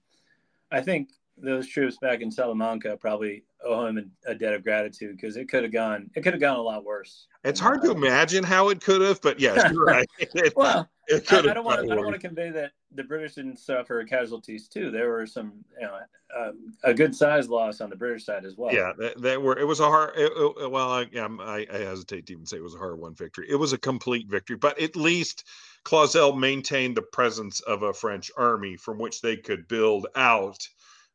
I 0.71 0.79
think 0.79 1.09
those 1.37 1.67
troops 1.67 1.97
back 1.97 2.21
in 2.21 2.31
Salamanca 2.31 2.95
probably 2.95 3.43
owe 3.61 3.87
him 3.87 4.09
a, 4.25 4.33
debt 4.33 4.53
of 4.53 4.63
gratitude 4.63 5.17
because 5.17 5.35
it 5.35 5.49
could 5.49 5.63
have 5.63 5.73
gone 5.73 6.09
it 6.15 6.21
could 6.21 6.33
have 6.33 6.39
gone 6.39 6.55
a 6.55 6.61
lot 6.61 6.85
worse. 6.85 7.27
It's 7.43 7.59
hard 7.59 7.81
to 7.81 7.91
imagine 7.91 8.45
how 8.45 8.69
it 8.69 8.79
could 8.79 9.01
have, 9.01 9.21
but 9.21 9.37
yes, 9.37 9.69
you're 9.69 9.83
right. 9.83 10.07
well, 10.55 10.89
I, 11.09 11.15
I, 11.15 11.41
don't 11.53 11.63
want 11.63 11.85
to 11.85 11.91
I 11.91 11.95
don't 11.95 12.03
want 12.03 12.19
to 12.19 12.27
convey 12.27 12.49
that 12.49 12.71
the 12.93 13.03
British 13.03 13.35
didn't 13.35 13.57
suffer 13.57 14.03
casualties 14.03 14.67
too. 14.67 14.91
There 14.91 15.09
were 15.09 15.25
some, 15.25 15.53
you 15.79 15.87
know, 15.87 15.99
uh, 16.37 16.51
a 16.83 16.93
good 16.93 17.15
size 17.15 17.47
loss 17.47 17.79
on 17.79 17.89
the 17.89 17.95
British 17.95 18.25
side 18.25 18.45
as 18.45 18.57
well. 18.57 18.73
Yeah, 18.73 18.91
they, 19.17 19.37
were. 19.37 19.57
It 19.57 19.65
was 19.65 19.79
a 19.79 19.85
hard. 19.85 20.17
It, 20.17 20.31
it, 20.35 20.71
well, 20.71 20.91
I, 20.91 21.07
I, 21.15 21.65
I 21.71 21.77
hesitate 21.77 22.25
to 22.27 22.33
even 22.33 22.45
say 22.45 22.57
it 22.57 22.63
was 22.63 22.75
a 22.75 22.79
hard 22.79 22.99
won 22.99 23.15
victory. 23.15 23.47
It 23.49 23.55
was 23.55 23.73
a 23.73 23.77
complete 23.77 24.27
victory, 24.27 24.57
but 24.57 24.79
at 24.81 24.95
least 24.95 25.45
Clauzel 25.83 26.35
maintained 26.35 26.97
the 26.97 27.01
presence 27.01 27.61
of 27.61 27.83
a 27.83 27.93
French 27.93 28.29
army 28.37 28.75
from 28.75 28.97
which 28.97 29.21
they 29.21 29.37
could 29.37 29.67
build 29.67 30.07
out 30.15 30.67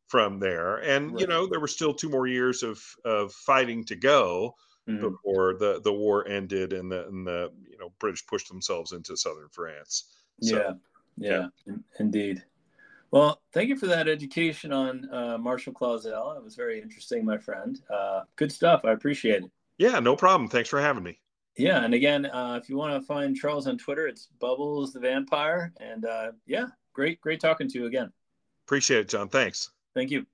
from 0.07 0.39
there. 0.39 0.77
And 0.77 1.11
right. 1.11 1.21
you 1.21 1.27
know, 1.27 1.45
there 1.45 1.59
were 1.59 1.67
still 1.67 1.93
two 1.93 2.09
more 2.09 2.27
years 2.27 2.63
of 2.63 2.81
of 3.05 3.31
fighting 3.31 3.85
to 3.85 3.95
go 3.95 4.55
mm. 4.87 4.99
before 4.99 5.55
the 5.55 5.81
the 5.83 5.93
war 5.93 6.27
ended 6.27 6.73
and 6.73 6.91
the 6.91 7.07
and 7.07 7.25
the 7.25 7.51
you 7.69 7.77
know 7.77 7.91
British 7.99 8.25
pushed 8.25 8.49
themselves 8.49 8.91
into 8.91 9.15
southern 9.17 9.49
France. 9.49 10.05
So, 10.41 10.57
yeah, 10.57 10.73
yeah, 11.17 11.47
yeah, 11.65 11.75
indeed. 11.99 12.43
Well, 13.11 13.41
thank 13.53 13.69
you 13.69 13.75
for 13.75 13.85
that 13.87 14.07
education 14.07 14.73
on 14.73 15.07
uh, 15.13 15.37
Marshal 15.37 15.71
Clauzel. 15.71 16.35
It 16.35 16.43
was 16.43 16.55
very 16.55 16.81
interesting, 16.81 17.23
my 17.23 17.37
friend. 17.37 17.79
Uh, 17.87 18.21
good 18.37 18.51
stuff. 18.51 18.81
I 18.85 18.91
appreciate 18.91 19.43
it. 19.43 19.51
Yeah, 19.77 19.99
no 19.99 20.15
problem. 20.15 20.49
Thanks 20.49 20.67
for 20.67 20.81
having 20.81 21.03
me. 21.03 21.19
Yeah, 21.55 21.83
and 21.83 21.93
again, 21.93 22.25
uh, 22.25 22.59
if 22.59 22.69
you 22.69 22.75
want 22.75 22.99
to 22.99 23.05
find 23.05 23.35
Charles 23.35 23.67
on 23.67 23.77
Twitter, 23.77 24.07
it's 24.07 24.29
Bubbles 24.39 24.93
the 24.93 24.99
Vampire. 24.99 25.71
And 25.79 26.05
uh, 26.05 26.31
yeah, 26.47 26.65
great, 26.93 27.21
great 27.21 27.39
talking 27.39 27.67
to 27.69 27.77
you 27.77 27.85
again. 27.85 28.11
Appreciate 28.65 29.01
it, 29.01 29.09
John. 29.09 29.29
Thanks. 29.29 29.69
Thank 29.93 30.09
you. 30.09 30.25